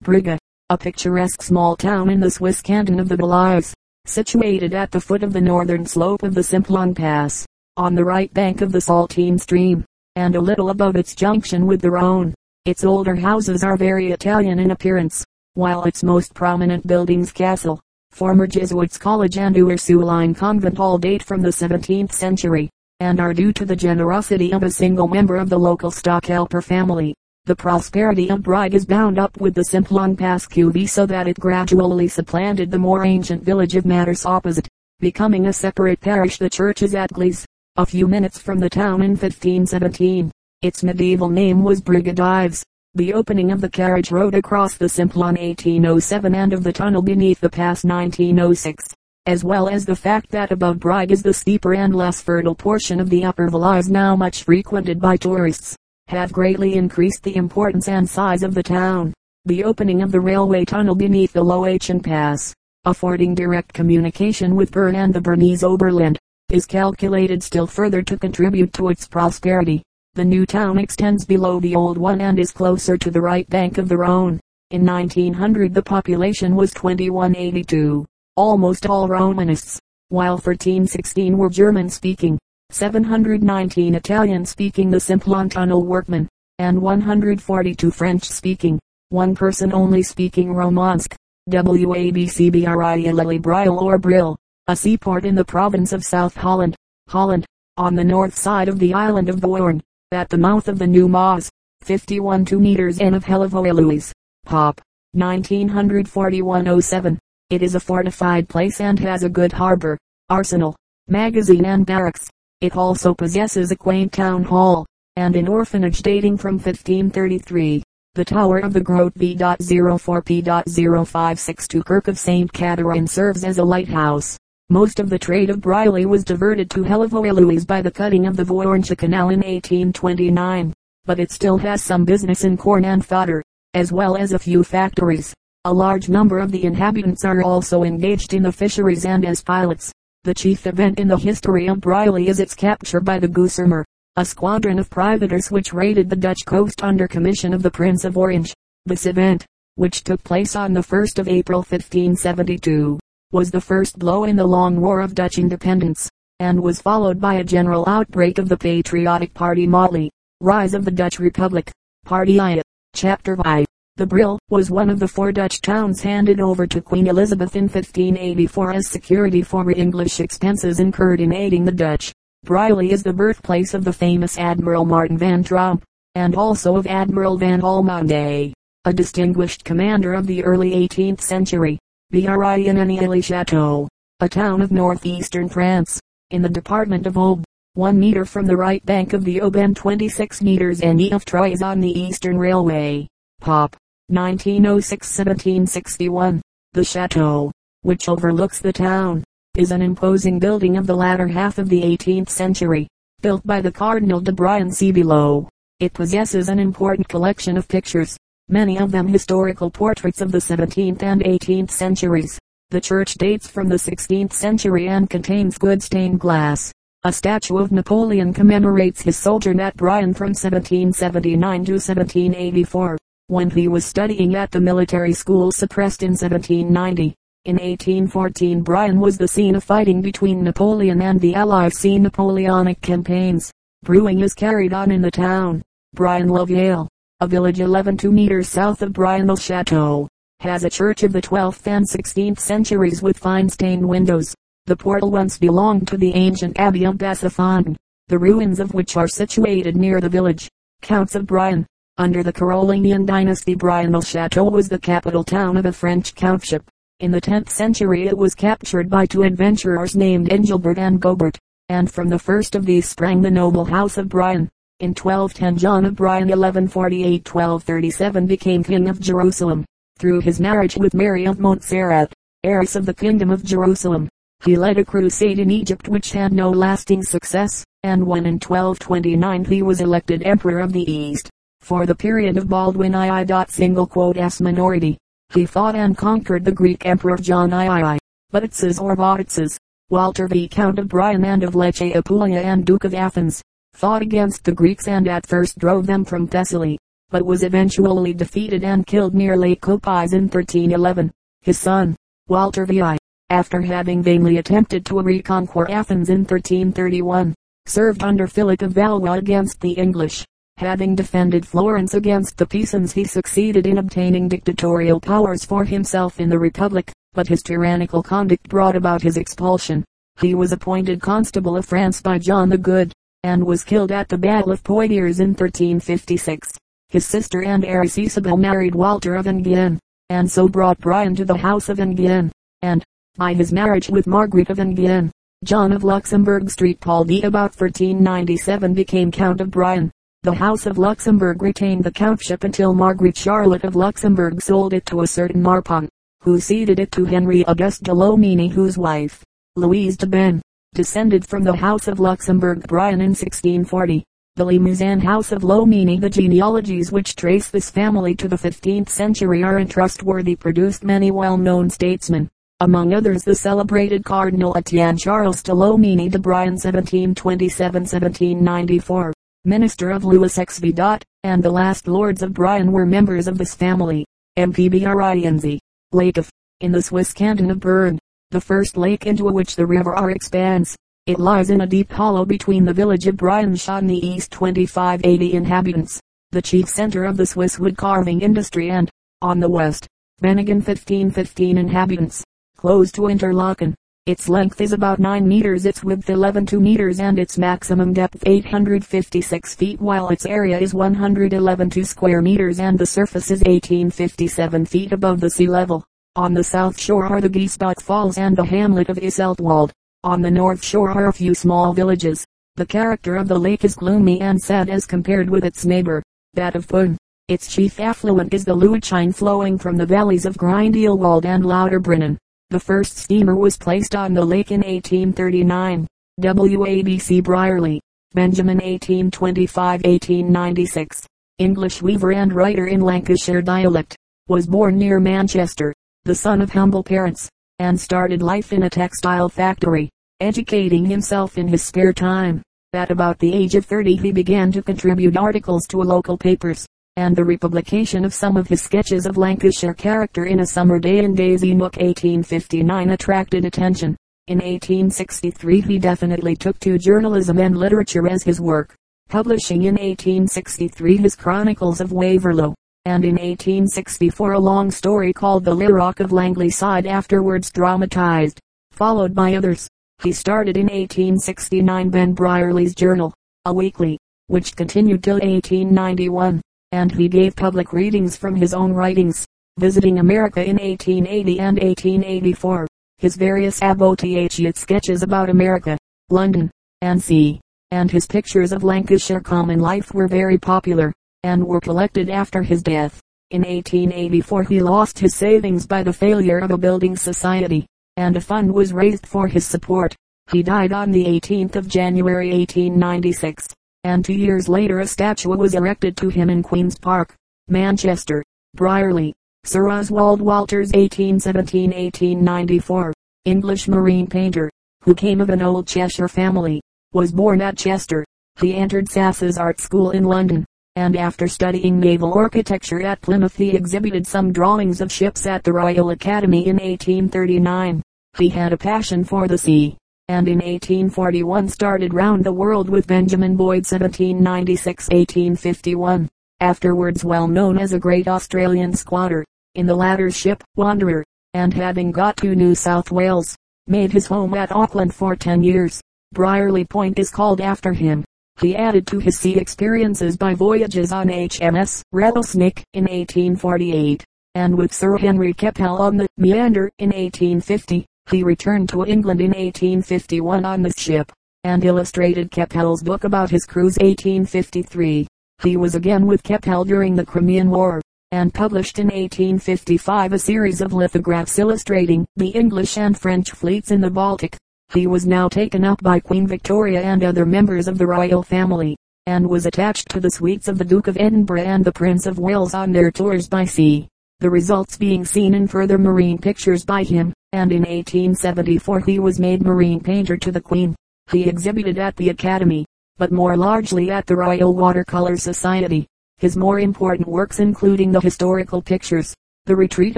Briga, 0.03 0.37
a 0.69 0.77
picturesque 0.77 1.41
small 1.41 1.77
town 1.77 2.09
in 2.09 2.19
the 2.19 2.29
Swiss 2.29 2.61
canton 2.61 2.99
of 2.99 3.07
the 3.07 3.15
Valais 3.15 3.73
situated 4.03 4.73
at 4.73 4.91
the 4.91 4.99
foot 4.99 5.23
of 5.23 5.31
the 5.31 5.39
northern 5.39 5.85
slope 5.85 6.23
of 6.23 6.35
the 6.35 6.43
Simplon 6.43 6.93
Pass, 6.93 7.45
on 7.77 7.95
the 7.95 8.03
right 8.03 8.33
bank 8.33 8.59
of 8.59 8.73
the 8.73 8.81
Saltine 8.81 9.39
stream, 9.39 9.85
and 10.17 10.35
a 10.35 10.41
little 10.41 10.69
above 10.69 10.97
its 10.97 11.15
junction 11.15 11.65
with 11.65 11.79
the 11.79 11.89
Rhone. 11.89 12.33
Its 12.65 12.83
older 12.83 13.15
houses 13.15 13.63
are 13.63 13.77
very 13.77 14.11
Italian 14.11 14.59
in 14.59 14.71
appearance, 14.71 15.23
while 15.53 15.85
its 15.85 16.03
most 16.03 16.33
prominent 16.33 16.85
buildings 16.85 17.31
castle, 17.31 17.79
former 18.11 18.45
Jesuits 18.45 18.97
College 18.97 19.37
and 19.37 19.55
Ursuline 19.55 20.33
Convent 20.33 20.81
all 20.81 20.97
date 20.97 21.23
from 21.23 21.41
the 21.41 21.47
17th 21.47 22.11
century, 22.11 22.69
and 22.99 23.21
are 23.21 23.33
due 23.33 23.53
to 23.53 23.63
the 23.63 23.75
generosity 23.75 24.51
of 24.51 24.63
a 24.63 24.71
single 24.71 25.07
member 25.07 25.37
of 25.37 25.49
the 25.49 25.57
local 25.57 25.91
Stockalper 25.91 26.61
family. 26.61 27.15
The 27.47 27.55
prosperity 27.55 28.29
of 28.29 28.43
Bride 28.43 28.73
is 28.73 28.85
bound 28.85 29.17
up 29.17 29.39
with 29.39 29.53
the 29.53 29.63
Simplon 29.63 30.17
Pass 30.17 30.45
Pascuvi 30.45 30.85
so 30.85 31.05
that 31.05 31.29
it 31.29 31.39
gradually 31.39 32.09
supplanted 32.09 32.69
the 32.69 32.77
more 32.77 33.05
ancient 33.05 33.41
village 33.41 33.77
of 33.77 33.85
Matters 33.85 34.25
opposite, 34.25 34.67
becoming 34.99 35.45
a 35.45 35.53
separate 35.53 36.01
parish. 36.01 36.39
The 36.39 36.49
church 36.49 36.81
is 36.81 36.93
at 36.93 37.13
Glis, 37.13 37.45
a 37.77 37.85
few 37.85 38.05
minutes 38.05 38.37
from 38.37 38.59
the 38.59 38.69
town 38.69 39.01
in 39.01 39.11
1517. 39.11 40.29
Its 40.61 40.83
medieval 40.83 41.29
name 41.29 41.63
was 41.63 41.79
Brigadives. 41.79 42.63
The 42.95 43.13
opening 43.13 43.53
of 43.53 43.61
the 43.61 43.69
carriage 43.69 44.11
road 44.11 44.35
across 44.35 44.73
the 44.75 44.89
Simplon 44.89 45.35
1807 45.35 46.35
and 46.35 46.51
of 46.51 46.65
the 46.65 46.73
tunnel 46.73 47.01
beneath 47.01 47.39
the 47.39 47.49
pass 47.49 47.85
1906, 47.85 48.93
as 49.25 49.45
well 49.45 49.69
as 49.69 49.85
the 49.85 49.95
fact 49.95 50.31
that 50.31 50.51
above 50.51 50.81
Bride 50.81 51.13
is 51.13 51.23
the 51.23 51.33
steeper 51.33 51.73
and 51.73 51.95
less 51.95 52.21
fertile 52.21 52.55
portion 52.55 52.99
of 52.99 53.09
the 53.09 53.23
upper 53.23 53.47
Valais 53.47 53.87
now 53.87 54.17
much 54.17 54.43
frequented 54.43 54.99
by 54.99 55.15
tourists, 55.15 55.77
have 56.07 56.31
greatly 56.31 56.75
increased 56.75 57.23
the 57.23 57.35
importance 57.35 57.87
and 57.87 58.09
size 58.09 58.43
of 58.43 58.53
the 58.53 58.63
town. 58.63 59.13
The 59.45 59.63
opening 59.63 60.01
of 60.01 60.11
the 60.11 60.19
railway 60.19 60.65
tunnel 60.65 60.95
beneath 60.95 61.33
the 61.33 61.43
Loachen 61.43 62.03
Pass, 62.03 62.53
affording 62.85 63.35
direct 63.35 63.73
communication 63.73 64.55
with 64.55 64.71
Bern 64.71 64.95
and 64.95 65.13
the 65.13 65.21
Bernese 65.21 65.65
Oberland, 65.65 66.17
is 66.49 66.65
calculated 66.65 67.43
still 67.43 67.67
further 67.67 68.01
to 68.01 68.17
contribute 68.17 68.71
to 68.73 68.87
its 68.87 69.07
prosperity. 69.07 69.83
The 70.13 70.23
new 70.23 70.45
town 70.45 70.77
extends 70.79 71.25
below 71.25 71.59
the 71.59 71.75
old 71.75 71.97
one 71.97 72.21
and 72.21 72.39
is 72.39 72.51
closer 72.51 72.97
to 72.97 73.11
the 73.11 73.21
right 73.21 73.47
bank 73.49 73.77
of 73.77 73.89
the 73.89 73.97
Rhone. 73.97 74.39
In 74.71 74.85
1900 74.85 75.73
the 75.73 75.83
population 75.83 76.55
was 76.55 76.73
2182, 76.73 78.05
almost 78.37 78.85
all 78.85 79.07
Romanists, 79.09 79.79
while 80.09 80.35
1316 80.35 81.37
were 81.37 81.49
German 81.49 81.89
speaking, 81.89 82.39
719 82.69 83.95
Italian 83.95 84.45
speaking 84.45 84.91
the 84.91 84.99
Simplon 84.99 85.47
tunnel 85.49 85.85
workmen, 85.85 86.27
and 86.59 86.81
142 86.81 87.91
French 87.91 88.25
speaking, 88.25 88.77
one 89.09 89.33
person 89.33 89.71
only 89.73 90.03
speaking 90.03 90.49
Romansch. 90.49 91.15
WABCBRILLE 91.49 93.41
Brill 93.41 93.79
or 93.79 93.97
Brill, 93.97 94.35
a 94.67 94.75
seaport 94.75 95.23
in 95.23 95.33
the 95.33 95.45
province 95.45 95.93
of 95.93 96.03
South 96.03 96.35
Holland, 96.35 96.75
Holland, 97.07 97.45
on 97.77 97.95
the 97.95 98.03
north 98.03 98.37
side 98.37 98.67
of 98.67 98.79
the 98.79 98.93
island 98.93 99.29
of 99.29 99.37
Voorn 99.37 99.81
at 100.11 100.27
the 100.29 100.37
mouth 100.37 100.67
of 100.67 100.77
the 100.77 100.87
New 100.87 101.07
Maas, 101.07 101.49
51 101.83 102.43
2 102.43 102.59
meters 102.59 102.99
N 102.99 103.13
of 103.13 103.23
Hellevoetsluis, 103.23 104.11
Pop, 104.45 104.81
1941-07. 105.15 107.17
It 107.49 107.63
is 107.63 107.75
a 107.75 107.79
fortified 107.79 108.49
place 108.49 108.81
and 108.81 108.99
has 108.99 109.23
a 109.23 109.29
good 109.29 109.53
harbor, 109.53 109.97
arsenal, 110.29 110.75
magazine 111.07 111.63
and 111.65 111.85
barracks. 111.85 112.27
It 112.59 112.75
also 112.75 113.13
possesses 113.13 113.71
a 113.71 113.75
quaint 113.75 114.11
town 114.11 114.43
hall, 114.43 114.87
and 115.15 115.35
an 115.35 115.47
orphanage 115.47 116.01
dating 116.01 116.37
from 116.37 116.55
1533. 116.55 117.83
The 118.15 118.25
tower 118.25 118.57
of 118.57 118.73
the 118.73 118.81
Grote 118.81 119.13
B.04P.0562 119.13 121.85
Kirk 121.85 122.07
of 122.07 122.17
St. 122.17 122.51
Catherine 122.51 123.05
serves 123.05 123.43
as 123.43 123.59
a 123.59 123.63
lighthouse. 123.63 124.39
Most 124.71 124.99
of 124.99 125.11
the 125.11 125.19
trade 125.19 125.51
of 125.51 125.61
Briley 125.61 126.07
was 126.07 126.23
diverted 126.23 126.71
to 126.71 126.83
Hellevoetsluis 126.83 127.67
by 127.67 127.83
the 127.83 127.91
cutting 127.91 128.25
of 128.25 128.35
the 128.35 128.43
Voornse 128.43 128.97
Canal 128.97 129.29
in 129.29 129.41
1829, 129.41 130.73
but 131.05 131.19
it 131.19 131.29
still 131.29 131.59
has 131.59 131.83
some 131.83 132.05
business 132.05 132.43
in 132.43 132.57
corn 132.57 132.85
and 132.85 133.05
fodder, 133.05 133.43
as 133.75 133.91
well 133.91 134.17
as 134.17 134.33
a 134.33 134.39
few 134.39 134.63
factories. 134.63 135.31
A 135.65 135.71
large 135.71 136.09
number 136.09 136.39
of 136.39 136.51
the 136.51 136.63
inhabitants 136.63 137.23
are 137.23 137.43
also 137.43 137.83
engaged 137.83 138.33
in 138.33 138.41
the 138.41 138.51
fisheries 138.51 139.05
and 139.05 139.23
as 139.25 139.43
pilots. 139.43 139.93
The 140.27 140.33
chief 140.33 140.67
event 140.67 140.99
in 140.99 141.07
the 141.07 141.15
history 141.15 141.67
of 141.67 141.79
Briley 141.79 142.27
is 142.27 142.41
its 142.41 142.53
capture 142.53 142.99
by 142.99 143.17
the 143.17 143.29
Goosemer, 143.29 143.85
a 144.17 144.25
squadron 144.25 144.77
of 144.77 144.89
privateers 144.89 145.49
which 145.49 145.71
raided 145.71 146.09
the 146.09 146.17
Dutch 146.17 146.39
coast 146.45 146.83
under 146.83 147.07
commission 147.07 147.53
of 147.53 147.63
the 147.63 147.71
Prince 147.71 148.03
of 148.03 148.17
Orange. 148.17 148.53
This 148.85 149.05
event, 149.05 149.45
which 149.75 150.03
took 150.03 150.21
place 150.25 150.53
on 150.53 150.73
the 150.73 150.81
1st 150.81 151.19
of 151.19 151.29
April 151.29 151.59
1572, 151.59 152.99
was 153.31 153.51
the 153.51 153.61
first 153.61 153.97
blow 153.97 154.25
in 154.25 154.35
the 154.35 154.45
long 154.45 154.81
war 154.81 154.99
of 154.99 155.15
Dutch 155.15 155.37
independence, 155.37 156.09
and 156.41 156.61
was 156.61 156.81
followed 156.81 157.21
by 157.21 157.35
a 157.35 157.43
general 157.45 157.85
outbreak 157.87 158.37
of 158.37 158.49
the 158.49 158.57
patriotic 158.57 159.33
party 159.33 159.65
Mali. 159.65 160.11
Rise 160.41 160.73
of 160.73 160.83
the 160.83 160.91
Dutch 160.91 161.19
Republic. 161.19 161.71
Party 162.03 162.37
I. 162.37 162.61
Chapter 162.93 163.37
I. 163.45 163.63
The 163.97 164.05
Brill 164.05 164.37
was 164.51 164.69
one 164.69 164.91
of 164.91 164.99
the 164.99 165.07
four 165.07 165.31
Dutch 165.31 165.59
towns 165.59 166.03
handed 166.03 166.39
over 166.39 166.67
to 166.67 166.83
Queen 166.83 167.07
Elizabeth 167.07 167.55
in 167.55 167.63
1584 167.63 168.73
as 168.73 168.87
security 168.87 169.41
for 169.41 169.71
English 169.71 170.19
expenses 170.19 170.79
incurred 170.79 171.19
in 171.19 171.33
aiding 171.33 171.65
the 171.65 171.71
Dutch. 171.71 172.13
Briley 172.43 172.91
is 172.91 173.01
the 173.01 173.11
birthplace 173.11 173.73
of 173.73 173.83
the 173.83 173.91
famous 173.91 174.37
Admiral 174.37 174.85
Martin 174.85 175.17
van 175.17 175.43
Tromp, 175.43 175.83
and 176.13 176.35
also 176.35 176.75
of 176.75 176.85
Admiral 176.85 177.39
van 177.39 177.61
Almonde, 177.61 178.53
a 178.85 178.93
distinguished 178.93 179.63
commander 179.63 180.13
of 180.13 180.27
the 180.27 180.43
early 180.43 180.73
18th 180.73 181.21
century. 181.21 181.79
Brionnais 182.11 183.21
Chateau, 183.21 183.87
a 184.19 184.29
town 184.29 184.61
of 184.61 184.71
northeastern 184.71 185.49
France, 185.49 185.99
in 186.29 186.43
the 186.43 186.49
department 186.49 187.07
of 187.07 187.15
Aube, 187.15 187.43
one 187.73 187.99
meter 187.99 188.25
from 188.25 188.45
the 188.45 188.57
right 188.57 188.85
bank 188.85 189.13
of 189.13 189.23
the 189.23 189.39
Aube 189.39 189.55
and 189.55 189.75
26 189.75 190.43
meters 190.43 190.83
NE 190.83 191.11
of 191.13 191.25
Troyes 191.25 191.63
on 191.63 191.79
the 191.79 191.99
Eastern 191.99 192.37
Railway. 192.37 193.07
Pop, 193.39 193.75
1906-1761. 194.11 196.39
The 196.73 196.83
chateau, 196.83 197.51
which 197.81 198.07
overlooks 198.07 198.59
the 198.59 198.71
town, 198.71 199.23
is 199.57 199.71
an 199.71 199.81
imposing 199.81 200.39
building 200.39 200.77
of 200.77 200.87
the 200.87 200.95
latter 200.95 201.27
half 201.27 201.57
of 201.57 201.67
the 201.67 201.81
18th 201.81 202.29
century, 202.29 202.87
built 203.21 203.45
by 203.45 203.59
the 203.59 203.71
Cardinal 203.71 204.21
de 204.21 204.31
Brion 204.31 204.71
Below. 204.93 205.49
It 205.79 205.93
possesses 205.93 206.47
an 206.47 206.59
important 206.59 207.07
collection 207.07 207.57
of 207.57 207.67
pictures, 207.67 208.17
many 208.47 208.79
of 208.79 208.91
them 208.91 209.07
historical 209.07 209.69
portraits 209.69 210.21
of 210.21 210.31
the 210.31 210.37
17th 210.37 211.03
and 211.03 211.21
18th 211.21 211.71
centuries. 211.71 212.39
The 212.69 212.81
church 212.81 213.15
dates 213.15 213.47
from 213.47 213.67
the 213.67 213.75
16th 213.75 214.33
century 214.33 214.87
and 214.87 215.09
contains 215.09 215.57
good 215.57 215.83
stained 215.83 216.19
glass. 216.19 216.71
A 217.03 217.13
statue 217.13 217.57
of 217.57 217.71
Napoleon 217.71 218.33
commemorates 218.33 219.01
his 219.01 219.17
sojourn 219.17 219.59
at 219.59 219.77
Brian 219.77 220.13
from 220.13 220.29
1779 220.29 221.65
to 221.65 221.73
1784, 221.73 222.97
when 223.27 223.49
he 223.49 223.67
was 223.67 223.85
studying 223.85 224.35
at 224.35 224.51
the 224.51 224.59
military 224.59 225.13
school 225.13 225.51
suppressed 225.51 226.03
in 226.03 226.11
1790. 226.11 227.15
In 227.45 227.55
1814 227.55 228.61
Brion 228.61 228.99
was 228.99 229.17
the 229.17 229.27
scene 229.27 229.55
of 229.55 229.63
fighting 229.63 230.01
between 230.01 230.43
Napoleon 230.43 231.01
and 231.01 231.19
the 231.19 231.35
Allies. 231.35 231.77
See 231.77 231.99
Napoleonic 231.99 232.81
campaigns. 232.81 233.51
Brewing 233.83 234.19
is 234.21 234.33
carried 234.33 234.73
on 234.73 234.91
in 234.91 235.01
the 235.01 235.11
town. 235.11 235.61
Brion 235.93 236.27
la 236.27 236.45
Vieille 236.45 236.87
a 237.19 237.25
village 237.25 237.59
11 237.59 237.97
2 237.97 238.11
meters 238.11 238.47
south 238.47 238.83
of 238.83 238.93
Brion-le-Chateau, 238.93 240.07
has 240.39 240.63
a 240.63 240.69
church 240.69 241.01
of 241.01 241.11
the 241.11 241.21
12th 241.21 241.65
and 241.65 241.83
16th 241.83 242.37
centuries 242.37 243.01
with 243.01 243.17
fine 243.17 243.49
stained 243.49 243.83
windows. 243.83 244.35
The 244.67 244.75
portal 244.75 245.09
once 245.09 245.39
belonged 245.39 245.87
to 245.87 245.97
the 245.97 246.13
ancient 246.13 246.59
Abbey 246.59 246.85
of 246.85 246.97
Bassafontaine, 246.97 247.75
the 248.07 248.19
ruins 248.19 248.59
of 248.59 248.75
which 248.75 248.95
are 248.97 249.07
situated 249.07 249.75
near 249.75 249.99
the 249.99 250.09
village. 250.09 250.47
Counts 250.83 251.15
of 251.15 251.25
Brion. 251.25 251.65
Under 251.99 252.21
the 252.21 252.31
Carolingian 252.31 253.07
dynasty 253.07 253.55
Brion-le-Chateau 253.55 254.43
was 254.43 254.69
the 254.69 254.77
capital 254.77 255.23
town 255.23 255.57
of 255.57 255.65
a 255.65 255.73
French 255.73 256.13
countship. 256.13 256.69
In 256.99 257.09
the 257.09 257.19
10th 257.19 257.49
century 257.49 258.05
it 258.05 258.15
was 258.15 258.35
captured 258.35 258.87
by 258.87 259.07
two 259.07 259.23
adventurers 259.23 259.95
named 259.95 260.31
Engelbert 260.31 260.77
and 260.77 260.99
Gobert, 260.99 261.39
and 261.69 261.89
from 261.89 262.07
the 262.07 262.19
first 262.19 262.53
of 262.53 262.67
these 262.67 262.87
sprang 262.87 263.23
the 263.23 263.31
noble 263.31 263.65
house 263.65 263.97
of 263.97 264.09
Brian. 264.09 264.47
In 264.79 264.89
1210 264.89 265.57
John 265.57 265.85
of 265.85 265.95
Brian 265.95 266.27
1148-1237 266.29 268.27
became 268.27 268.63
king 268.63 268.87
of 268.89 268.99
Jerusalem, 268.99 269.65
through 269.97 270.19
his 270.19 270.39
marriage 270.39 270.77
with 270.77 270.93
Mary 270.93 271.25
of 271.25 271.39
Montferrat, 271.39 272.11
heiress 272.43 272.75
of 272.75 272.85
the 272.85 272.93
kingdom 272.93 273.31
of 273.31 273.43
Jerusalem. 273.43 274.07
He 274.45 274.55
led 274.55 274.77
a 274.77 274.85
crusade 274.85 275.39
in 275.39 275.49
Egypt 275.49 275.89
which 275.89 276.11
had 276.11 276.31
no 276.31 276.51
lasting 276.51 277.01
success, 277.01 277.65
and 277.81 278.05
when 278.05 278.27
in 278.27 278.35
1229 278.35 279.45
he 279.45 279.63
was 279.63 279.81
elected 279.81 280.21
Emperor 280.21 280.59
of 280.59 280.73
the 280.73 280.91
East, 280.91 281.31
for 281.67 281.85
the 281.85 281.93
period 281.93 282.37
of 282.37 282.47
Baldwin 282.47 282.95
II. 282.95 283.45
Single 283.49 283.87
quote 283.87 284.15
S 284.15 284.39
minority. 284.39 284.97
He 285.33 285.45
fought 285.45 285.75
and 285.75 285.97
conquered 285.97 286.45
the 286.45 286.51
Greek 286.53 286.85
Emperor 286.85 287.17
John 287.17 287.51
II, 287.51 287.99
Batitzes 288.31 288.81
or 288.81 288.95
Batitzes, 288.95 289.57
Walter 289.89 290.29
V. 290.29 290.47
Count 290.47 290.79
of 290.79 290.87
Brian 290.87 291.25
and 291.25 291.43
of 291.43 291.55
Lecce 291.55 291.93
Apulia 291.93 292.39
and 292.39 292.65
Duke 292.65 292.85
of 292.85 292.93
Athens, 292.93 293.41
fought 293.73 294.01
against 294.01 294.45
the 294.45 294.53
Greeks 294.53 294.87
and 294.87 295.09
at 295.09 295.27
first 295.27 295.59
drove 295.59 295.85
them 295.85 296.05
from 296.05 296.25
Thessaly, 296.25 296.77
but 297.09 297.25
was 297.25 297.43
eventually 297.43 298.13
defeated 298.13 298.63
and 298.63 298.87
killed 298.87 299.13
near 299.13 299.35
Lake 299.35 299.59
Copais 299.59 300.13
in 300.13 300.29
1311. 300.29 301.11
His 301.41 301.59
son, 301.59 301.97
Walter 302.29 302.65
Vi, 302.65 302.97
after 303.29 303.59
having 303.59 304.01
vainly 304.01 304.37
attempted 304.37 304.85
to 304.85 305.01
reconquer 305.01 305.69
Athens 305.69 306.07
in 306.07 306.19
1331, 306.19 307.35
served 307.65 308.03
under 308.03 308.25
Philip 308.25 308.61
of 308.61 308.71
Valois 308.71 309.17
against 309.17 309.59
the 309.59 309.73
English. 309.73 310.23
Having 310.57 310.95
defended 310.95 311.45
Florence 311.45 311.93
against 311.93 312.35
the 312.37 312.45
Pisans 312.45 312.91
he 312.91 313.03
succeeded 313.03 313.67
in 313.67 313.77
obtaining 313.77 314.27
dictatorial 314.27 314.99
powers 314.99 315.45
for 315.45 315.63
himself 315.63 316.19
in 316.19 316.29
the 316.29 316.39
Republic, 316.39 316.91
but 317.13 317.27
his 317.27 317.43
tyrannical 317.43 318.01
conduct 318.01 318.49
brought 318.49 318.75
about 318.75 319.03
his 319.03 319.17
expulsion. 319.17 319.85
He 320.19 320.33
was 320.33 320.51
appointed 320.51 320.99
Constable 320.99 321.57
of 321.57 321.65
France 321.67 322.01
by 322.01 322.17
John 322.17 322.49
the 322.49 322.57
Good, 322.57 322.91
and 323.21 323.45
was 323.45 323.63
killed 323.63 323.91
at 323.91 324.09
the 324.09 324.17
Battle 324.17 324.51
of 324.51 324.63
Poitiers 324.63 325.19
in 325.19 325.29
1356. 325.29 326.49
His 326.89 327.05
sister 327.05 327.43
and 327.43 327.63
heiress 327.63 327.99
Isabel 327.99 328.35
married 328.35 328.73
Walter 328.73 329.13
of 329.13 329.27
Enghien, 329.27 329.77
and 330.09 330.31
so 330.31 330.47
brought 330.47 330.79
Brian 330.79 331.13
to 331.17 331.25
the 331.25 331.37
house 331.37 331.69
of 331.69 331.79
Enghien, 331.79 332.31
and, 332.63 332.83
by 333.15 333.35
his 333.35 333.53
marriage 333.53 333.89
with 333.89 334.07
Margaret 334.07 334.49
of 334.49 334.57
Enghien, 334.57 335.11
John 335.43 335.71
of 335.71 335.83
Luxembourg 335.83 336.49
Street 336.49 336.79
Paul 336.79 337.03
D 337.03 337.21
about 337.21 337.55
1397 337.55 338.73
became 338.73 339.11
Count 339.11 339.39
of 339.39 339.51
Brian. 339.51 339.91
The 340.27 340.35
House 340.35 340.65
of 340.65 340.77
Luxembourg 340.77 341.41
retained 341.41 341.85
the 341.85 341.89
countship 341.89 342.43
until 342.43 342.73
Margaret 342.73 343.15
Charlotte 343.15 343.63
of 343.63 343.77
Luxembourg 343.77 344.41
sold 344.41 344.73
it 344.73 344.85
to 344.87 344.99
a 344.99 345.07
certain 345.07 345.41
Marpon, 345.41 345.87
who 346.19 346.37
ceded 346.37 346.81
it 346.81 346.91
to 346.91 347.05
Henry 347.05 347.45
Auguste 347.45 347.83
de 347.83 347.93
Lomenie 347.93 348.51
whose 348.51 348.77
wife, 348.77 349.23
Louise 349.55 349.95
de 349.95 350.05
Ben, 350.05 350.41
descended 350.73 351.25
from 351.25 351.45
the 351.45 351.55
House 351.55 351.87
of 351.87 352.01
Luxembourg 352.01 352.67
Brian 352.67 352.99
in 352.99 353.11
1640. 353.11 354.03
The 354.35 354.43
Limousin 354.43 354.99
House 354.99 355.31
of 355.31 355.43
Lomenie 355.43 356.01
The 356.01 356.09
genealogies 356.09 356.91
which 356.91 357.15
trace 357.15 357.49
this 357.49 357.71
family 357.71 358.13
to 358.15 358.27
the 358.27 358.35
15th 358.35 358.89
century 358.89 359.43
are 359.43 359.59
untrustworthy 359.59 360.35
produced 360.35 360.83
many 360.83 361.09
well-known 361.09 361.69
statesmen, 361.69 362.27
among 362.59 362.93
others 362.93 363.23
the 363.23 363.33
celebrated 363.33 364.03
Cardinal 364.03 364.57
Etienne 364.57 364.97
Charles 364.97 365.41
de 365.41 365.53
Lomenie 365.53 366.11
de 366.11 366.19
Brian 366.19 366.57
1727-1794 366.57 369.13
minister 369.47 369.91
of 369.91 370.03
Louis 370.03 370.35
XVI, 370.37 371.01
and 371.23 371.41
the 371.41 371.49
last 371.49 371.87
lords 371.87 372.21
of 372.21 372.33
Brian 372.33 372.69
were 372.69 372.85
members 372.85 373.29
of 373.29 373.37
this 373.37 373.55
family. 373.55 374.05
MPBRINZ. 374.37 375.57
Lake 375.93 376.17
of, 376.17 376.29
in 376.59 376.73
the 376.73 376.81
Swiss 376.81 377.13
canton 377.13 377.49
of 377.49 377.61
Bern, 377.61 377.97
the 378.31 378.41
first 378.41 378.75
lake 378.75 379.05
into 379.05 379.23
which 379.23 379.55
the 379.55 379.65
river 379.65 379.95
Our 379.95 380.11
expands. 380.11 380.75
It 381.05 381.17
lies 381.17 381.49
in 381.49 381.61
a 381.61 381.65
deep 381.65 381.89
hollow 381.89 382.25
between 382.25 382.65
the 382.65 382.73
village 382.73 383.07
of 383.07 383.15
Brianschot 383.15 383.79
and 383.79 383.89
the 383.89 384.05
east 384.05 384.31
2580 384.33 385.33
inhabitants, 385.33 386.01
the 386.31 386.41
chief 386.41 386.67
center 386.67 387.05
of 387.05 387.15
the 387.15 387.25
Swiss 387.25 387.57
wood 387.57 387.77
carving 387.77 388.19
industry 388.19 388.69
and, 388.69 388.89
on 389.21 389.39
the 389.39 389.49
west, 389.49 389.87
Benningen 390.21 390.55
1515 390.55 391.57
inhabitants, 391.57 392.21
close 392.57 392.91
to 392.91 393.07
Interlaken, 393.07 393.75
its 394.07 394.29
length 394.29 394.61
is 394.61 394.71
about 394.71 394.99
9 394.99 395.27
meters, 395.27 395.65
its 395.65 395.83
width 395.83 396.09
11 396.09 396.45
2 396.45 396.61
meters 396.61 397.01
and 397.01 397.19
its 397.19 397.37
maximum 397.37 397.91
depth 397.91 398.23
856 398.25 399.53
feet 399.55 399.81
while 399.81 400.07
its 400.07 400.25
area 400.25 400.57
is 400.57 400.73
111 400.73 401.69
2 401.69 401.83
square 401.83 402.21
meters 402.21 402.61
and 402.61 402.79
the 402.79 402.85
surface 402.85 403.29
is 403.31 403.39
1857 403.39 404.65
feet 404.65 404.93
above 404.93 405.19
the 405.19 405.29
sea 405.29 405.47
level. 405.47 405.83
On 406.15 406.33
the 406.33 406.43
south 406.43 406.79
shore 406.79 407.05
are 407.05 407.19
the 407.19 407.29
Giesbach 407.29 407.81
Falls 407.81 408.17
and 408.17 408.33
the 408.33 408.45
hamlet 408.45 408.87
of 408.87 408.95
Iseltwald. 408.95 409.71
On 410.05 410.21
the 410.21 410.31
north 410.31 410.63
shore 410.63 410.89
are 410.89 411.09
a 411.09 411.13
few 411.13 411.35
small 411.35 411.73
villages. 411.73 412.25
The 412.55 412.65
character 412.65 413.17
of 413.17 413.27
the 413.27 413.37
lake 413.37 413.65
is 413.65 413.75
gloomy 413.75 414.21
and 414.21 414.41
sad 414.41 414.69
as 414.69 414.85
compared 414.85 415.29
with 415.29 415.43
its 415.43 415.65
neighbor, 415.65 416.01
that 416.33 416.55
of 416.55 416.63
Thun. 416.63 416.97
Its 417.27 417.53
chief 417.53 417.77
affluent 417.81 418.33
is 418.33 418.45
the 418.45 418.55
Lütschine 418.55 419.13
flowing 419.13 419.57
from 419.57 419.75
the 419.75 419.85
valleys 419.85 420.25
of 420.25 420.37
Grindelwald 420.37 421.25
and 421.25 421.43
Lauterbrunnen. 421.43 422.17
The 422.49 422.59
first 422.61 422.97
steamer 422.97 423.35
was 423.35 423.57
placed 423.57 423.93
on 423.93 424.13
the 424.13 424.23
lake 424.23 424.51
in 424.51 424.61
1839. 424.61 425.85
W.A.B.C. 426.21 427.19
Brierley, 427.19 427.81
Benjamin 428.13 428.59
1825-1896, 428.59 431.05
English 431.39 431.81
weaver 431.81 432.13
and 432.13 432.31
writer 432.31 432.67
in 432.67 432.79
Lancashire 432.79 433.41
dialect, 433.41 433.97
was 434.29 434.47
born 434.47 434.77
near 434.77 435.01
Manchester, 435.01 435.73
the 436.05 436.15
son 436.15 436.41
of 436.41 436.49
humble 436.49 436.85
parents, 436.85 437.27
and 437.59 437.77
started 437.77 438.21
life 438.21 438.53
in 438.53 438.63
a 438.63 438.69
textile 438.69 439.27
factory, 439.27 439.89
educating 440.21 440.85
himself 440.85 441.37
in 441.37 441.49
his 441.49 441.65
spare 441.65 441.91
time. 441.91 442.41
At 442.71 442.91
about 442.91 443.19
the 443.19 443.33
age 443.33 443.55
of 443.55 443.65
30 443.65 443.97
he 443.97 444.13
began 444.13 444.53
to 444.53 444.63
contribute 444.63 445.17
articles 445.17 445.67
to 445.67 445.79
local 445.79 446.17
papers 446.17 446.65
and 446.97 447.15
the 447.15 447.23
republication 447.23 448.03
of 448.03 448.13
some 448.13 448.35
of 448.35 448.47
his 448.47 448.63
sketches 448.63 449.05
of 449.05 449.17
Lancashire 449.17 449.75
character 449.75 450.25
in 450.25 450.39
a 450.39 450.47
summer 450.47 450.79
day 450.79 450.97
in 450.97 451.13
Daisy 451.13 451.53
Nook 451.53 451.77
1859 451.77 452.89
attracted 452.89 453.45
attention. 453.45 453.95
In 454.25 454.39
1863 454.39 455.61
he 455.61 455.77
definitely 455.77 456.35
took 456.35 456.59
to 456.59 456.79
journalism 456.79 457.37
and 457.37 457.55
literature 457.55 458.07
as 458.07 458.23
his 458.23 458.41
work, 458.41 458.73
publishing 459.09 459.65
in 459.65 459.75
1863 459.75 460.97
his 460.97 461.15
Chronicles 461.15 461.81
of 461.81 461.91
Waverlow, 461.91 462.55
and 462.85 463.05
in 463.05 463.13
1864 463.13 464.33
a 464.33 464.39
long 464.39 464.71
story 464.71 465.13
called 465.13 465.45
The 465.45 465.55
Laroque 465.55 465.99
of 465.99 466.11
Langley 466.11 466.49
Side 466.49 466.87
afterwards 466.87 467.51
dramatized, 467.51 468.39
followed 468.71 469.13
by 469.13 469.35
others. 469.35 469.67
He 470.01 470.11
started 470.11 470.57
in 470.57 470.65
1869 470.65 471.89
Ben 471.91 472.13
Brierley's 472.13 472.73
Journal, 472.73 473.13
a 473.45 473.53
weekly, 473.53 473.99
which 474.25 474.55
continued 474.55 475.03
till 475.03 475.19
1891 475.19 476.41
and 476.71 476.91
he 476.91 477.07
gave 477.07 477.35
public 477.35 477.71
readings 477.71 478.17
from 478.17 478.35
his 478.35 478.53
own 478.53 478.73
writings, 478.73 479.25
visiting 479.57 479.99
America 479.99 480.41
in 480.41 480.57
1880 480.57 481.39
and 481.39 481.57
1884. 481.57 482.67
His 482.97 483.15
various 483.15 483.61
Ab-o'th'-Yate 483.61 484.57
sketches 484.57 485.03
about 485.03 485.29
America, 485.29 485.77
London, 486.09 486.51
and 486.81 487.01
sea, 487.01 487.39
and 487.71 487.89
his 487.89 488.07
pictures 488.07 488.51
of 488.51 488.63
Lancashire 488.63 489.21
common 489.21 489.59
life 489.59 489.93
were 489.93 490.07
very 490.07 490.37
popular, 490.37 490.91
and 491.23 491.45
were 491.45 491.61
collected 491.61 492.09
after 492.09 492.41
his 492.41 492.63
death. 492.63 492.99
In 493.31 493.41
1884 493.41 494.43
he 494.43 494.59
lost 494.59 494.99
his 494.99 495.15
savings 495.15 495.67
by 495.67 495.83
the 495.83 495.93
failure 495.93 496.39
of 496.39 496.51
a 496.51 496.57
building 496.57 496.95
society, 496.95 497.65
and 497.97 498.15
a 498.15 498.21
fund 498.21 498.53
was 498.53 498.73
raised 498.73 499.05
for 499.05 499.27
his 499.27 499.45
support. 499.45 499.95
He 500.31 500.43
died 500.43 500.73
on 500.73 500.91
the 500.91 501.05
18th 501.05 501.55
of 501.55 501.67
January 501.67 502.31
1896 502.31 503.47
and 503.83 504.03
two 504.03 504.13
years 504.13 504.49
later 504.49 504.79
a 504.79 504.87
statue 504.87 505.29
was 505.29 505.55
erected 505.55 505.95
to 505.97 506.09
him 506.09 506.29
in 506.29 506.43
Queen's 506.43 506.77
Park, 506.77 507.15
Manchester. 507.47 508.23
Brierly, 508.55 509.13
Sir 509.43 509.69
Oswald 509.69 510.19
Walters 510.19 510.71
1817-1894, 510.71 512.91
English 513.25 513.67
marine 513.67 514.07
painter, 514.07 514.49
who 514.81 514.95
came 514.95 515.21
of 515.21 515.29
an 515.29 515.41
old 515.41 515.67
Cheshire 515.67 516.07
family, 516.07 516.61
was 516.93 517.11
born 517.11 517.41
at 517.41 517.57
Chester. 517.57 518.05
He 518.39 518.55
entered 518.55 518.89
Sass's 518.89 519.37
art 519.37 519.59
school 519.59 519.91
in 519.91 520.05
London, 520.05 520.45
and 520.75 520.95
after 520.95 521.27
studying 521.27 521.79
naval 521.79 522.13
architecture 522.13 522.81
at 522.81 523.01
Plymouth 523.01 523.35
he 523.35 523.55
exhibited 523.55 524.07
some 524.07 524.31
drawings 524.31 524.81
of 524.81 524.91
ships 524.91 525.25
at 525.25 525.43
the 525.43 525.53
Royal 525.53 525.89
Academy 525.91 526.47
in 526.47 526.57
1839. 526.57 527.81
He 528.17 528.29
had 528.29 528.53
a 528.53 528.57
passion 528.57 529.03
for 529.03 529.27
the 529.27 529.37
sea, 529.37 529.77
and 530.09 530.27
in 530.27 530.35
1841 530.35 531.49
started 531.49 531.93
round 531.93 532.23
the 532.23 532.31
world 532.31 532.69
with 532.69 532.87
Benjamin 532.87 533.35
Boyd 533.35 533.63
1796-1851, 533.63 536.07
afterwards 536.39 537.03
well 537.03 537.27
known 537.27 537.57
as 537.57 537.73
a 537.73 537.79
great 537.79 538.07
Australian 538.07 538.73
squatter, 538.73 539.25
in 539.55 539.65
the 539.65 539.75
latter's 539.75 540.15
ship, 540.15 540.41
Wanderer, 540.55 541.03
and 541.33 541.53
having 541.53 541.91
got 541.91 542.15
to 542.17 542.35
New 542.35 542.55
South 542.55 542.91
Wales, 542.91 543.35
made 543.67 543.91
his 543.91 544.05
home 544.05 544.33
at 544.33 544.51
Auckland 544.51 544.95
for 544.95 545.15
ten 545.15 545.43
years. 545.43 545.81
Brierly 546.15 546.69
Point 546.69 546.99
is 546.99 547.09
called 547.09 547.41
after 547.41 547.73
him. 547.73 548.05
He 548.39 548.55
added 548.55 548.85
to 548.87 548.99
his 548.99 549.17
sea 549.17 549.35
experiences 549.35 550.15
by 550.15 550.35
voyages 550.35 550.91
on 550.91 551.07
HMS 551.07 551.81
Rattlesnake 551.91 552.63
in 552.73 552.83
1848, 552.83 554.05
and 554.35 554.55
with 554.55 554.71
Sir 554.71 554.97
Henry 554.97 555.33
Keppel 555.33 555.81
on 555.81 555.97
the 555.97 556.07
Meander 556.17 556.69
in 556.77 556.91
1850. 556.91 557.86
He 558.09 558.23
returned 558.23 558.69
to 558.69 558.85
England 558.85 559.19
in 559.19 559.31
1851 559.31 560.45
on 560.45 560.61
this 560.61 560.77
ship, 560.77 561.11
and 561.43 561.65
illustrated 561.65 562.31
Keppel's 562.31 562.81
book 562.81 563.03
about 563.03 563.29
his 563.29 563.45
cruise 563.45 563.77
1853. 563.81 565.05
He 565.43 565.57
was 565.57 565.75
again 565.75 566.07
with 566.07 566.23
Keppel 566.23 566.63
during 566.63 566.95
the 566.95 567.05
Crimean 567.05 567.49
War, 567.49 567.81
and 568.11 568.33
published 568.33 568.79
in 568.79 568.85
1855 568.85 570.13
a 570.13 570.19
series 570.19 570.61
of 570.61 570.71
lithographs 570.71 571.37
illustrating 571.37 572.05
the 572.15 572.29
English 572.29 572.77
and 572.77 572.97
French 572.97 573.31
fleets 573.31 573.71
in 573.71 573.81
the 573.81 573.89
Baltic. 573.89 574.37
He 574.73 574.87
was 574.87 575.05
now 575.05 575.27
taken 575.27 575.65
up 575.65 575.83
by 575.83 575.99
Queen 575.99 576.25
Victoria 576.25 576.81
and 576.81 577.03
other 577.03 577.25
members 577.25 577.67
of 577.67 577.77
the 577.77 577.87
royal 577.87 578.23
family, 578.23 578.77
and 579.05 579.27
was 579.27 579.45
attached 579.45 579.89
to 579.89 579.99
the 579.99 580.11
suites 580.11 580.47
of 580.47 580.57
the 580.57 580.65
Duke 580.65 580.87
of 580.87 580.97
Edinburgh 580.97 581.43
and 581.43 581.65
the 581.65 581.73
Prince 581.73 582.05
of 582.05 582.19
Wales 582.19 582.53
on 582.53 582.71
their 582.71 582.89
tours 582.89 583.27
by 583.27 583.43
sea, 583.43 583.89
the 584.19 584.29
results 584.29 584.77
being 584.77 585.05
seen 585.05 585.33
in 585.33 585.47
further 585.47 585.77
marine 585.77 586.17
pictures 586.17 586.65
by 586.65 586.83
him 586.83 587.13
and 587.33 587.51
in 587.51 587.59
1874 587.59 588.79
he 588.79 588.99
was 588.99 589.19
made 589.19 589.43
marine 589.43 589.81
painter 589.81 590.15
to 590.17 590.31
the 590.31 590.41
Queen. 590.41 590.75
He 591.11 591.27
exhibited 591.27 591.77
at 591.77 591.95
the 591.97 592.09
Academy, 592.09 592.65
but 592.97 593.11
more 593.11 593.35
largely 593.35 593.91
at 593.91 594.05
the 594.05 594.15
Royal 594.15 594.55
Watercolor 594.55 595.17
Society. 595.17 595.87
His 596.17 596.37
more 596.37 596.59
important 596.59 597.07
works 597.07 597.39
including 597.39 597.91
the 597.91 597.99
historical 597.99 598.61
pictures, 598.61 599.13
The 599.45 599.55
Retreat 599.55 599.97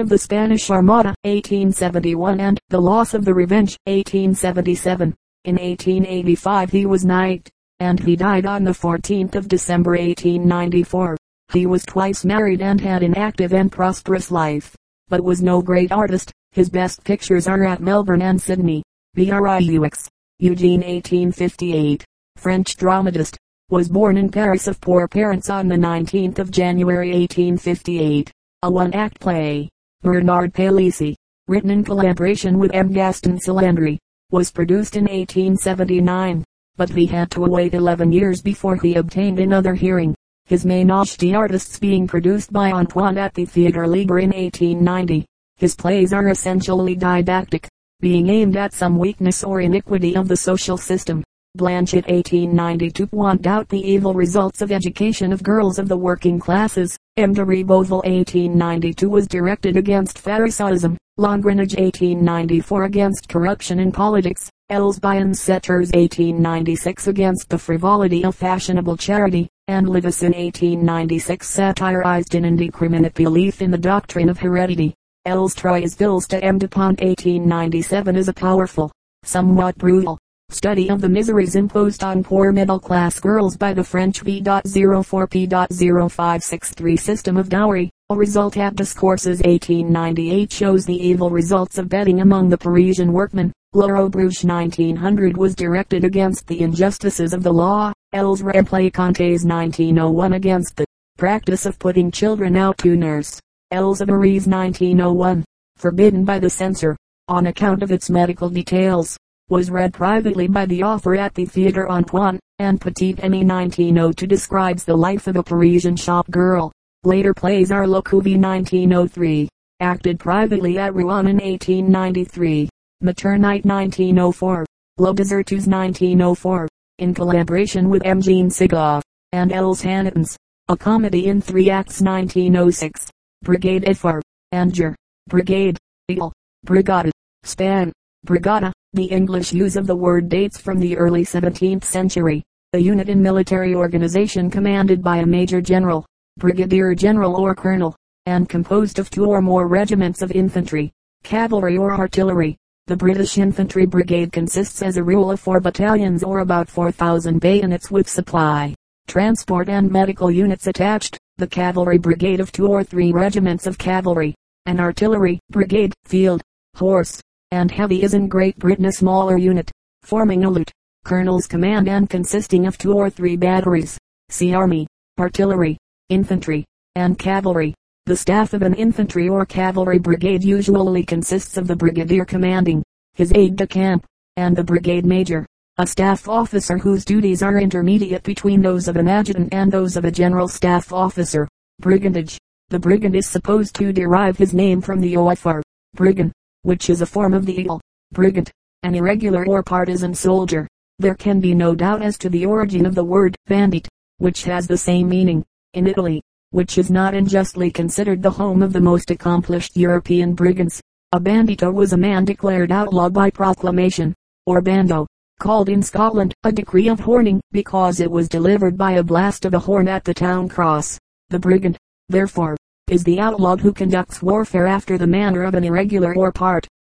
of 0.00 0.08
the 0.08 0.18
Spanish 0.18 0.70
Armada, 0.70 1.14
1871 1.22 2.40
and 2.40 2.58
The 2.68 2.80
Loss 2.80 3.14
of 3.14 3.24
the 3.24 3.34
Revenge, 3.34 3.76
1877. 3.86 5.14
In 5.44 5.54
1885 5.54 6.70
he 6.70 6.84
was 6.84 7.04
knight, 7.04 7.48
and 7.78 7.98
he 8.00 8.16
died 8.16 8.44
on 8.44 8.64
the 8.64 8.72
14th 8.72 9.36
of 9.36 9.48
December 9.48 9.92
1894. 9.92 11.16
He 11.52 11.66
was 11.66 11.84
twice 11.84 12.24
married 12.24 12.62
and 12.62 12.80
had 12.80 13.02
an 13.02 13.16
active 13.16 13.52
and 13.52 13.72
prosperous 13.72 14.30
life, 14.30 14.76
but 15.08 15.24
was 15.24 15.42
no 15.42 15.60
great 15.60 15.90
artist. 15.90 16.30
His 16.52 16.70
best 16.70 17.02
pictures 17.02 17.48
are 17.48 17.64
at 17.64 17.80
Melbourne 17.80 18.22
and 18.22 18.40
Sydney. 18.40 18.84
Brieux, 19.14 19.90
Eugene 20.38 20.80
1858. 20.80 22.04
French 22.36 22.76
dramatist. 22.76 23.36
Was 23.68 23.88
born 23.88 24.16
in 24.16 24.30
Paris 24.30 24.68
of 24.68 24.80
poor 24.80 25.08
parents 25.08 25.50
on 25.50 25.66
the 25.66 25.74
19th 25.74 26.38
of 26.38 26.52
January 26.52 27.10
1858. 27.10 28.30
A 28.62 28.70
one-act 28.70 29.18
play. 29.18 29.68
Bernard 30.02 30.54
Palissy. 30.54 31.16
Written 31.48 31.70
in 31.70 31.82
collaboration 31.82 32.60
with 32.60 32.72
M. 32.72 32.92
Gaston 32.92 33.38
Salandre. 33.38 33.98
Was 34.30 34.52
produced 34.52 34.94
in 34.94 35.04
1879. 35.04 36.44
But 36.76 36.90
he 36.90 37.06
had 37.06 37.28
to 37.32 37.40
wait 37.40 37.74
11 37.74 38.12
years 38.12 38.40
before 38.40 38.76
he 38.76 38.94
obtained 38.94 39.40
another 39.40 39.74
hearing 39.74 40.14
his 40.50 40.66
main 40.66 40.88
Ménage 40.88 41.38
artists 41.38 41.78
being 41.78 42.08
produced 42.08 42.52
by 42.52 42.72
Antoine 42.72 43.16
at 43.16 43.32
the 43.34 43.44
Theatre 43.44 43.86
Libre 43.86 44.24
in 44.24 44.30
1890. 44.30 45.24
His 45.58 45.76
plays 45.76 46.12
are 46.12 46.28
essentially 46.28 46.96
didactic, 46.96 47.68
being 48.00 48.28
aimed 48.28 48.56
at 48.56 48.72
some 48.72 48.98
weakness 48.98 49.44
or 49.44 49.60
iniquity 49.60 50.16
of 50.16 50.26
the 50.26 50.36
social 50.36 50.76
system. 50.76 51.22
Blanchette 51.56 52.08
1892 52.08 53.06
pointed 53.06 53.46
out 53.46 53.68
the 53.68 53.78
evil 53.78 54.12
results 54.12 54.60
of 54.60 54.72
education 54.72 55.32
of 55.32 55.40
girls 55.40 55.78
of 55.78 55.86
the 55.86 55.96
working 55.96 56.40
classes. 56.40 56.98
M. 57.16 57.32
de 57.32 57.42
Réboval 57.42 58.02
1892 58.02 59.08
was 59.08 59.28
directed 59.28 59.76
against 59.76 60.18
Pharisaism. 60.18 60.96
L'Engrenage 61.16 61.78
1894 61.78 62.84
against 62.84 63.28
corruption 63.28 63.78
in 63.78 63.92
politics. 63.92 64.50
Elsby 64.68 65.20
and 65.20 65.32
Biensetters 65.32 65.92
1896 65.94 67.06
against 67.06 67.48
the 67.50 67.58
frivolity 67.58 68.24
of 68.24 68.34
fashionable 68.34 68.96
charity 68.96 69.48
and 69.70 69.88
L'Évasion 69.88 70.34
1896 70.34 71.48
satirized 71.48 72.34
an 72.34 72.44
indiscriminate 72.44 73.14
belief 73.14 73.62
in 73.62 73.70
the 73.70 73.78
doctrine 73.78 74.28
of 74.28 74.36
heredity. 74.36 74.92
Els 75.26 75.54
Trois 75.54 75.94
to 75.94 76.42
M. 76.42 76.58
Dupont 76.58 77.00
1897 77.00 78.16
is 78.16 78.26
a 78.26 78.32
powerful, 78.32 78.90
somewhat 79.22 79.78
brutal, 79.78 80.18
study 80.48 80.90
of 80.90 81.00
the 81.00 81.08
miseries 81.08 81.54
imposed 81.54 82.02
on 82.02 82.24
poor 82.24 82.50
middle-class 82.50 83.20
girls 83.20 83.56
by 83.56 83.72
the 83.72 83.84
French 83.84 84.24
B.04P.0563 84.24 86.98
system 86.98 87.36
of 87.36 87.48
dowry. 87.48 87.90
A 88.10 88.16
result 88.16 88.56
at 88.56 88.74
Discourses 88.74 89.38
1898 89.38 90.50
shows 90.50 90.84
the 90.84 90.96
evil 90.96 91.30
results 91.30 91.78
of 91.78 91.88
betting 91.88 92.22
among 92.22 92.48
the 92.48 92.58
Parisian 92.58 93.12
workmen. 93.12 93.52
Laurent 93.72 94.12
Bruche 94.12 94.42
1900 94.42 95.36
was 95.36 95.54
directed 95.54 96.02
against 96.02 96.48
the 96.48 96.60
injustices 96.60 97.32
of 97.32 97.44
the 97.44 97.52
law. 97.52 97.92
Els 98.12 98.42
Contes 98.42 99.44
1901 99.44 100.32
against 100.32 100.74
the 100.74 100.84
practice 101.16 101.64
of 101.64 101.78
putting 101.78 102.10
children 102.10 102.56
out 102.56 102.76
to 102.78 102.96
nurse. 102.96 103.38
Els 103.70 104.04
Maries 104.04 104.48
1901, 104.48 105.44
forbidden 105.76 106.24
by 106.24 106.40
the 106.40 106.50
censor, 106.50 106.96
on 107.28 107.46
account 107.46 107.84
of 107.84 107.92
its 107.92 108.10
medical 108.10 108.50
details, 108.50 109.16
was 109.48 109.70
read 109.70 109.92
privately 109.92 110.48
by 110.48 110.66
the 110.66 110.82
author 110.82 111.14
at 111.14 111.34
the 111.34 111.44
Theatre 111.44 111.88
Antoine, 111.88 112.40
and 112.58 112.80
Petit 112.80 113.12
Henny 113.12 113.44
1902 113.44 114.26
describes 114.26 114.82
the 114.84 114.96
life 114.96 115.28
of 115.28 115.36
a 115.36 115.42
Parisian 115.42 115.94
shop 115.94 116.28
girl. 116.32 116.72
Later 117.04 117.32
plays 117.32 117.70
are 117.70 117.86
Le 117.86 118.02
Couvée 118.02 118.36
1903, 118.36 119.48
acted 119.78 120.18
privately 120.18 120.78
at 120.78 120.94
Rouen 120.94 121.28
in 121.28 121.36
1893. 121.36 122.68
Maternite 123.04 123.64
1904, 123.64 124.66
Le 124.98 125.14
Deserteuse 125.14 125.68
1904, 125.68 126.68
in 127.00 127.12
collaboration 127.14 127.88
with 127.88 128.04
M. 128.04 128.20
Jean 128.20 128.48
Sigaux, 128.48 129.02
and 129.32 129.52
Els 129.52 129.82
Hannetons, 129.82 130.36
a 130.68 130.76
comedy 130.76 131.26
in 131.26 131.40
three 131.40 131.70
acts 131.70 132.00
1906, 132.00 133.10
Brigade 133.42 133.84
Ifar, 133.84 134.20
Anger, 134.52 134.94
Brigade, 135.28 135.76
Il, 136.08 136.32
Brigada, 136.66 137.10
Span, 137.42 137.92
Brigada. 138.26 138.70
The 138.92 139.04
English 139.04 139.52
use 139.52 139.76
of 139.76 139.86
the 139.86 139.94
word 139.94 140.28
dates 140.28 140.58
from 140.58 140.80
the 140.80 140.96
early 140.96 141.24
17th 141.24 141.84
century. 141.84 142.42
A 142.72 142.78
unit 142.78 143.08
in 143.08 143.22
military 143.22 143.74
organization 143.74 144.50
commanded 144.50 145.02
by 145.02 145.18
a 145.18 145.26
major 145.26 145.60
general, 145.60 146.04
brigadier 146.38 146.94
general 146.94 147.36
or 147.36 147.54
colonel, 147.54 147.94
and 148.26 148.48
composed 148.48 148.98
of 148.98 149.08
two 149.08 149.26
or 149.26 149.40
more 149.40 149.68
regiments 149.68 150.22
of 150.22 150.32
infantry, 150.32 150.92
cavalry 151.22 151.76
or 151.76 151.92
artillery. 151.92 152.56
The 152.90 152.96
British 152.96 153.38
Infantry 153.38 153.86
Brigade 153.86 154.32
consists 154.32 154.82
as 154.82 154.96
a 154.96 155.04
rule 155.04 155.30
of 155.30 155.38
four 155.38 155.60
battalions 155.60 156.24
or 156.24 156.40
about 156.40 156.68
4,000 156.68 157.40
bayonets 157.40 157.88
with 157.88 158.08
supply, 158.08 158.74
transport 159.06 159.68
and 159.68 159.88
medical 159.88 160.28
units 160.28 160.66
attached, 160.66 161.16
the 161.36 161.46
Cavalry 161.46 161.98
Brigade 161.98 162.40
of 162.40 162.50
two 162.50 162.66
or 162.66 162.82
three 162.82 163.12
regiments 163.12 163.68
of 163.68 163.78
cavalry, 163.78 164.34
an 164.66 164.80
artillery 164.80 165.38
brigade, 165.52 165.94
field, 166.04 166.42
horse, 166.74 167.20
and 167.52 167.70
heavy 167.70 168.02
is 168.02 168.12
in 168.12 168.26
Great 168.26 168.58
Britain 168.58 168.86
a 168.86 168.92
smaller 168.92 169.38
unit, 169.38 169.70
forming 170.02 170.42
a 170.42 170.50
loot, 170.50 170.72
colonel's 171.04 171.46
command 171.46 171.88
and 171.88 172.10
consisting 172.10 172.66
of 172.66 172.76
two 172.76 172.94
or 172.94 173.08
three 173.08 173.36
batteries. 173.36 173.96
See 174.30 174.52
Army, 174.52 174.88
Artillery, 175.16 175.78
Infantry, 176.08 176.64
and 176.96 177.16
Cavalry. 177.16 177.72
The 178.10 178.16
staff 178.16 178.54
of 178.54 178.62
an 178.62 178.74
infantry 178.74 179.28
or 179.28 179.46
cavalry 179.46 180.00
brigade 180.00 180.42
usually 180.42 181.04
consists 181.04 181.56
of 181.56 181.68
the 181.68 181.76
brigadier 181.76 182.24
commanding, 182.24 182.82
his 183.14 183.30
aide-de-camp, 183.32 184.04
and 184.36 184.56
the 184.56 184.64
brigade 184.64 185.06
major, 185.06 185.46
a 185.78 185.86
staff 185.86 186.28
officer 186.28 186.76
whose 186.76 187.04
duties 187.04 187.40
are 187.40 187.60
intermediate 187.60 188.24
between 188.24 188.62
those 188.62 188.88
of 188.88 188.96
an 188.96 189.06
adjutant 189.06 189.54
and 189.54 189.70
those 189.70 189.96
of 189.96 190.04
a 190.04 190.10
general 190.10 190.48
staff 190.48 190.92
officer. 190.92 191.46
Brigandage. 191.80 192.36
The 192.70 192.80
brigand 192.80 193.14
is 193.14 193.28
supposed 193.28 193.76
to 193.76 193.92
derive 193.92 194.36
his 194.36 194.52
name 194.52 194.80
from 194.80 195.00
the 195.00 195.14
Oifar, 195.14 195.62
brigand, 195.94 196.32
which 196.62 196.90
is 196.90 197.02
a 197.02 197.06
form 197.06 197.32
of 197.32 197.46
the 197.46 197.60
eel, 197.60 197.80
brigand, 198.10 198.50
an 198.82 198.96
irregular 198.96 199.46
or 199.46 199.62
partisan 199.62 200.14
soldier. 200.14 200.66
There 200.98 201.14
can 201.14 201.38
be 201.38 201.54
no 201.54 201.76
doubt 201.76 202.02
as 202.02 202.18
to 202.18 202.28
the 202.28 202.44
origin 202.44 202.86
of 202.86 202.96
the 202.96 203.04
word 203.04 203.36
bandit, 203.46 203.86
which 204.18 204.42
has 204.46 204.66
the 204.66 204.76
same 204.76 205.08
meaning, 205.08 205.44
in 205.74 205.86
Italy, 205.86 206.20
which 206.50 206.78
is 206.78 206.90
not 206.90 207.14
unjustly 207.14 207.70
considered 207.70 208.22
the 208.22 208.30
home 208.30 208.62
of 208.62 208.72
the 208.72 208.80
most 208.80 209.10
accomplished 209.10 209.76
European 209.76 210.34
brigands. 210.34 210.80
A 211.12 211.20
bandito 211.20 211.72
was 211.72 211.92
a 211.92 211.96
man 211.96 212.24
declared 212.24 212.72
outlaw 212.72 213.08
by 213.08 213.30
proclamation, 213.30 214.14
or 214.46 214.60
bando, 214.60 215.06
called 215.38 215.68
in 215.68 215.82
Scotland 215.82 216.34
a 216.44 216.52
decree 216.52 216.88
of 216.88 217.00
horning, 217.00 217.40
because 217.52 218.00
it 218.00 218.10
was 218.10 218.28
delivered 218.28 218.76
by 218.76 218.92
a 218.92 219.02
blast 219.02 219.44
of 219.44 219.54
a 219.54 219.58
horn 219.58 219.88
at 219.88 220.04
the 220.04 220.14
town 220.14 220.48
cross. 220.48 220.98
The 221.28 221.38
brigand, 221.38 221.78
therefore, 222.08 222.56
is 222.88 223.04
the 223.04 223.20
outlaw 223.20 223.56
who 223.56 223.72
conducts 223.72 224.20
warfare 224.20 224.66
after 224.66 224.98
the 224.98 225.06
manner 225.06 225.44
of 225.44 225.54
an 225.54 225.64
irregular 225.64 226.14
or 226.16 226.32
part 226.32 226.66